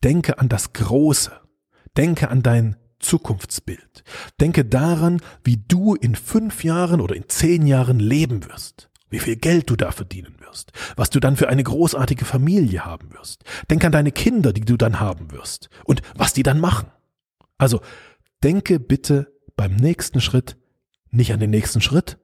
Denke 0.03 0.39
an 0.39 0.49
das 0.49 0.73
Große. 0.73 1.31
Denke 1.97 2.29
an 2.29 2.43
dein 2.43 2.75
Zukunftsbild. 2.99 4.03
Denke 4.39 4.65
daran, 4.65 5.21
wie 5.43 5.57
du 5.57 5.95
in 5.95 6.15
fünf 6.15 6.63
Jahren 6.63 7.01
oder 7.01 7.15
in 7.15 7.29
zehn 7.29 7.67
Jahren 7.67 7.99
leben 7.99 8.45
wirst. 8.45 8.89
Wie 9.09 9.19
viel 9.19 9.35
Geld 9.35 9.69
du 9.69 9.75
da 9.75 9.91
verdienen 9.91 10.35
wirst. 10.39 10.71
Was 10.95 11.09
du 11.09 11.19
dann 11.19 11.37
für 11.37 11.47
eine 11.47 11.63
großartige 11.63 12.25
Familie 12.25 12.85
haben 12.85 13.13
wirst. 13.13 13.43
Denk 13.69 13.83
an 13.85 13.91
deine 13.91 14.11
Kinder, 14.11 14.51
die 14.51 14.61
du 14.61 14.77
dann 14.77 14.99
haben 14.99 15.31
wirst. 15.31 15.69
Und 15.85 16.01
was 16.15 16.33
die 16.33 16.43
dann 16.43 16.59
machen. 16.59 16.91
Also, 17.57 17.81
denke 18.43 18.79
bitte 18.79 19.31
beim 19.55 19.75
nächsten 19.75 20.19
Schritt 20.21 20.57
nicht 21.11 21.31
an 21.31 21.39
den 21.39 21.51
nächsten 21.51 21.81
Schritt, 21.81 22.17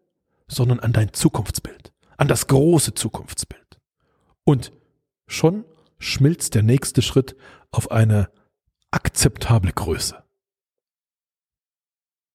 sondern 0.47 0.79
an 0.79 0.91
dein 0.91 1.13
Zukunftsbild 1.13 1.90
an 2.21 2.27
das 2.27 2.45
große 2.45 2.93
Zukunftsbild. 2.93 3.79
Und 4.43 4.71
schon 5.25 5.65
schmilzt 5.97 6.53
der 6.53 6.61
nächste 6.61 7.01
Schritt 7.01 7.35
auf 7.71 7.89
eine 7.89 8.29
akzeptable 8.91 9.73
Größe. 9.73 10.23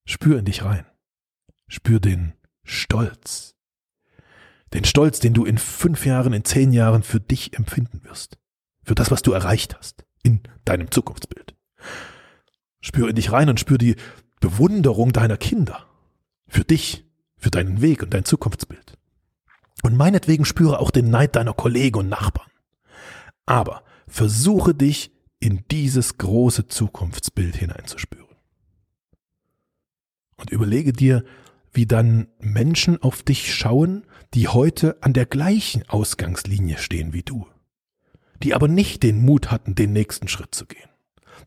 Spür 0.04 0.40
in 0.40 0.44
dich 0.44 0.64
rein. 0.64 0.86
Spür 1.68 2.00
den 2.00 2.32
Stolz. 2.64 3.54
Den 4.74 4.84
Stolz, 4.84 5.20
den 5.20 5.34
du 5.34 5.44
in 5.44 5.56
fünf 5.56 6.04
Jahren, 6.04 6.32
in 6.32 6.44
zehn 6.44 6.72
Jahren 6.72 7.04
für 7.04 7.20
dich 7.20 7.56
empfinden 7.56 8.02
wirst. 8.02 8.38
Für 8.82 8.96
das, 8.96 9.12
was 9.12 9.22
du 9.22 9.30
erreicht 9.30 9.76
hast 9.78 10.04
in 10.24 10.40
deinem 10.64 10.90
Zukunftsbild. 10.90 11.54
Spür 12.80 13.08
in 13.08 13.14
dich 13.14 13.30
rein 13.30 13.48
und 13.48 13.60
spür 13.60 13.78
die 13.78 13.94
Bewunderung 14.40 15.12
deiner 15.12 15.36
Kinder. 15.36 15.86
Für 16.48 16.64
dich, 16.64 17.04
für 17.36 17.52
deinen 17.52 17.82
Weg 17.82 18.02
und 18.02 18.14
dein 18.14 18.24
Zukunftsbild. 18.24 18.98
Und 19.82 19.96
meinetwegen 19.96 20.44
spüre 20.44 20.78
auch 20.78 20.90
den 20.90 21.10
Neid 21.10 21.36
deiner 21.36 21.52
Kollegen 21.52 21.98
und 21.98 22.08
Nachbarn. 22.08 22.50
Aber 23.44 23.84
versuche 24.08 24.74
dich 24.74 25.12
in 25.38 25.64
dieses 25.70 26.18
große 26.18 26.66
Zukunftsbild 26.66 27.56
hineinzuspüren. 27.56 28.26
Und 30.36 30.50
überlege 30.50 30.92
dir, 30.92 31.24
wie 31.72 31.86
dann 31.86 32.28
Menschen 32.38 33.02
auf 33.02 33.22
dich 33.22 33.54
schauen, 33.54 34.06
die 34.34 34.48
heute 34.48 34.96
an 35.02 35.12
der 35.12 35.26
gleichen 35.26 35.88
Ausgangslinie 35.88 36.78
stehen 36.78 37.12
wie 37.12 37.22
du, 37.22 37.46
die 38.42 38.54
aber 38.54 38.68
nicht 38.68 39.02
den 39.02 39.24
Mut 39.24 39.50
hatten, 39.50 39.74
den 39.74 39.92
nächsten 39.92 40.28
Schritt 40.28 40.54
zu 40.54 40.66
gehen, 40.66 40.88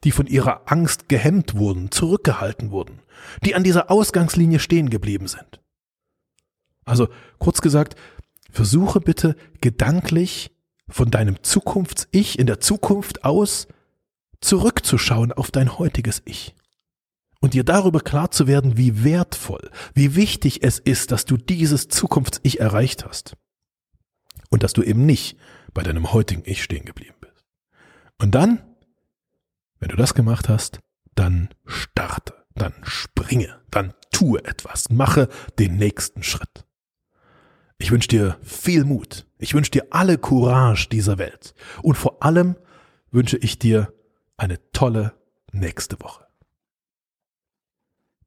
die 0.04 0.12
von 0.12 0.28
ihrer 0.28 0.72
Angst 0.72 1.10
gehemmt 1.10 1.56
wurden, 1.56 1.92
zurückgehalten 1.92 2.72
wurden, 2.72 3.02
die 3.44 3.56
an 3.56 3.64
dieser 3.64 3.90
Ausgangslinie 3.90 4.60
stehen 4.60 4.90
geblieben 4.90 5.28
sind. 5.28 5.62
Also 6.86 7.08
kurz 7.38 7.62
gesagt, 7.62 7.96
Versuche 8.50 9.00
bitte 9.00 9.36
gedanklich 9.62 10.52
von 10.90 11.12
deinem 11.12 11.44
Zukunfts-Ich 11.44 12.40
in 12.40 12.48
der 12.48 12.60
Zukunft 12.60 13.24
aus 13.24 13.68
zurückzuschauen 14.42 15.32
auf 15.32 15.52
dein 15.52 15.78
heutiges 15.78 16.22
Ich 16.26 16.56
und 17.42 17.54
dir 17.54 17.64
darüber 17.64 18.02
klar 18.02 18.32
zu 18.32 18.48
werden, 18.48 18.78
wie 18.78 19.04
wertvoll, 19.04 19.70
wie 19.94 20.16
wichtig 20.16 20.64
es 20.64 20.80
ist, 20.80 21.12
dass 21.12 21.26
du 21.26 21.38
dieses 21.38 21.88
Zukunfts-Ich 21.88 22.60
erreicht 22.60 23.06
hast 23.06 23.36
und 24.50 24.64
dass 24.64 24.74
du 24.74 24.82
eben 24.84 25.06
nicht 25.06 25.38
bei 25.74 25.84
deinem 25.84 26.12
heutigen 26.12 26.44
Ich 26.46 26.64
stehen 26.64 26.86
geblieben 26.86 27.16
bist. 27.22 27.46
Und 28.18 28.36
dann, 28.36 28.62
wenn 29.80 29.90
du 29.90 29.96
das 29.96 30.14
gemacht 30.14 30.50
hast, 30.50 30.80
dann 31.16 31.50
starte, 31.66 32.34
dann 32.56 32.74
springe, 32.84 33.60
dann 33.72 33.94
tue 34.12 34.44
etwas, 34.44 34.90
mache 34.90 35.30
den 35.58 35.78
nächsten 35.78 36.24
Schritt. 36.24 36.66
Ich 37.80 37.92
wünsche 37.92 38.10
dir 38.10 38.38
viel 38.44 38.84
Mut. 38.84 39.26
Ich 39.40 39.54
wünsche 39.54 39.72
dir 39.72 39.88
alle 39.90 40.18
Courage 40.18 40.90
dieser 40.90 41.18
Welt. 41.18 41.56
Und 41.82 41.96
vor 41.96 42.22
allem 42.22 42.56
wünsche 43.10 43.38
ich 43.38 43.58
dir 43.58 43.92
eine 44.38 44.60
tolle 44.74 45.14
nächste 45.52 46.00
Woche. 46.02 46.28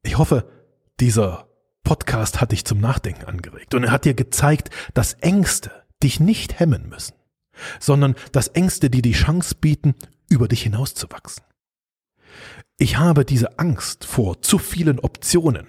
Ich 0.01 0.17
hoffe, 0.17 0.49
dieser 0.99 1.47
Podcast 1.83 2.41
hat 2.41 2.51
dich 2.51 2.65
zum 2.65 2.79
Nachdenken 2.79 3.25
angeregt 3.25 3.73
und 3.73 3.83
er 3.83 3.91
hat 3.91 4.05
dir 4.05 4.15
gezeigt, 4.15 4.69
dass 4.93 5.13
Ängste 5.13 5.71
dich 6.01 6.19
nicht 6.19 6.59
hemmen 6.59 6.89
müssen, 6.89 7.15
sondern 7.79 8.15
dass 8.31 8.49
Ängste 8.49 8.89
dir 8.89 9.01
die 9.01 9.13
Chance 9.13 9.55
bieten, 9.55 9.95
über 10.29 10.47
dich 10.47 10.63
hinauszuwachsen. 10.63 11.43
Ich 12.77 12.97
habe 12.97 13.23
diese 13.23 13.59
Angst 13.59 14.05
vor 14.05 14.41
zu 14.41 14.57
vielen 14.57 14.99
Optionen 14.99 15.67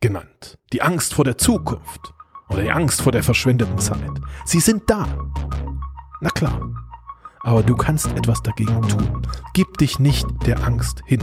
genannt, 0.00 0.58
die 0.72 0.82
Angst 0.82 1.14
vor 1.14 1.24
der 1.24 1.38
Zukunft, 1.38 2.12
oder 2.50 2.62
die 2.62 2.70
Angst 2.70 3.02
vor 3.02 3.12
der 3.12 3.22
verschwendeten 3.22 3.78
Zeit. 3.78 4.20
Sie 4.44 4.60
sind 4.60 4.82
da. 4.88 5.06
Na 6.20 6.30
klar. 6.30 6.60
Aber 7.42 7.62
du 7.62 7.74
kannst 7.74 8.06
etwas 8.08 8.42
dagegen 8.42 8.82
tun. 8.82 9.22
Gib 9.54 9.78
dich 9.78 9.98
nicht 9.98 10.26
der 10.46 10.62
Angst 10.64 11.02
hin. 11.06 11.22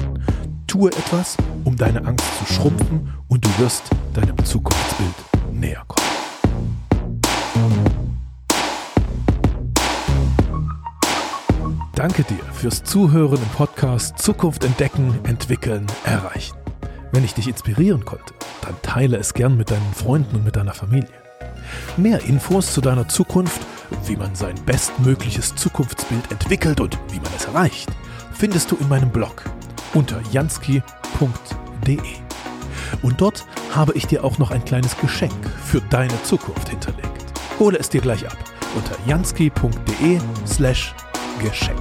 Tue 0.66 0.90
etwas, 0.90 1.38
um 1.64 1.76
deine 1.76 2.04
Angst 2.06 2.26
zu 2.40 2.54
schrumpfen 2.54 3.14
und 3.28 3.46
du 3.46 3.50
wirst 3.60 3.84
deinem 4.14 4.44
Zukunftsbild 4.44 5.14
näher 5.54 5.84
kommen. 5.88 6.08
Danke 11.94 12.24
dir 12.24 12.44
fürs 12.54 12.84
Zuhören 12.84 13.38
im 13.38 13.50
Podcast 13.56 14.20
Zukunft 14.20 14.64
entdecken, 14.64 15.20
entwickeln, 15.24 15.88
erreichen. 16.04 16.67
Wenn 17.12 17.24
ich 17.24 17.34
dich 17.34 17.48
inspirieren 17.48 18.06
konnte, 18.06 18.34
dann 18.62 18.76
teile 18.82 19.18
es 19.18 19.34
gern 19.34 19.58
mit 19.58 19.72
deinen 19.72 19.94
Freunden 19.94 20.36
und 20.38 20.46
mit 20.46 20.56
deiner 20.56 20.74
Familie. 20.74 21.10
Mehr 21.96 22.22
Infos 22.24 22.74
zu 22.74 22.82
deiner 22.82 23.08
Zukunft, 23.08 23.62
wie 24.06 24.16
man 24.16 24.36
sein 24.36 24.56
bestmögliches 24.66 25.56
Zukunftsbild 25.56 26.32
entwickelt 26.32 26.80
und 26.80 26.98
wie 27.10 27.20
man 27.20 27.32
es 27.36 27.46
erreicht, 27.46 27.90
findest 28.34 28.72
du 28.72 28.78
in 28.78 28.90
meinem 28.90 29.10
Blog 29.10 29.44
unter 29.94 30.22
jansky.de. 30.32 32.00
Und 33.02 33.22
dort 33.22 33.46
habe 33.74 33.94
ich 33.94 34.08
dir 34.08 34.24
auch 34.24 34.38
noch 34.38 34.52
ein 34.52 34.64
kleines 34.64 34.98
Geschenk 34.98 35.50
für 35.64 35.82
deine 35.82 36.22
Zukunft 36.24 36.70
hinterlegt. 36.70 37.26
Hole 37.60 37.78
es 37.78 37.90
dir 37.90 38.02
gleich 38.02 38.26
ab 38.28 38.38
unter 38.76 38.96
jansky.de 39.08 40.20
slash 40.46 40.94
Geschenk. 41.42 41.80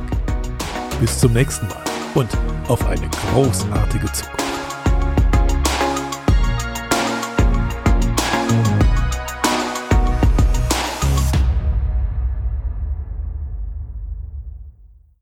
Bis 1.01 1.19
zum 1.19 1.33
nächsten 1.33 1.67
Mal 1.69 1.85
und 2.15 2.31
auf 2.69 2.87
eine 2.87 3.09
großartige 3.33 4.11
Zukunft. 4.13 4.46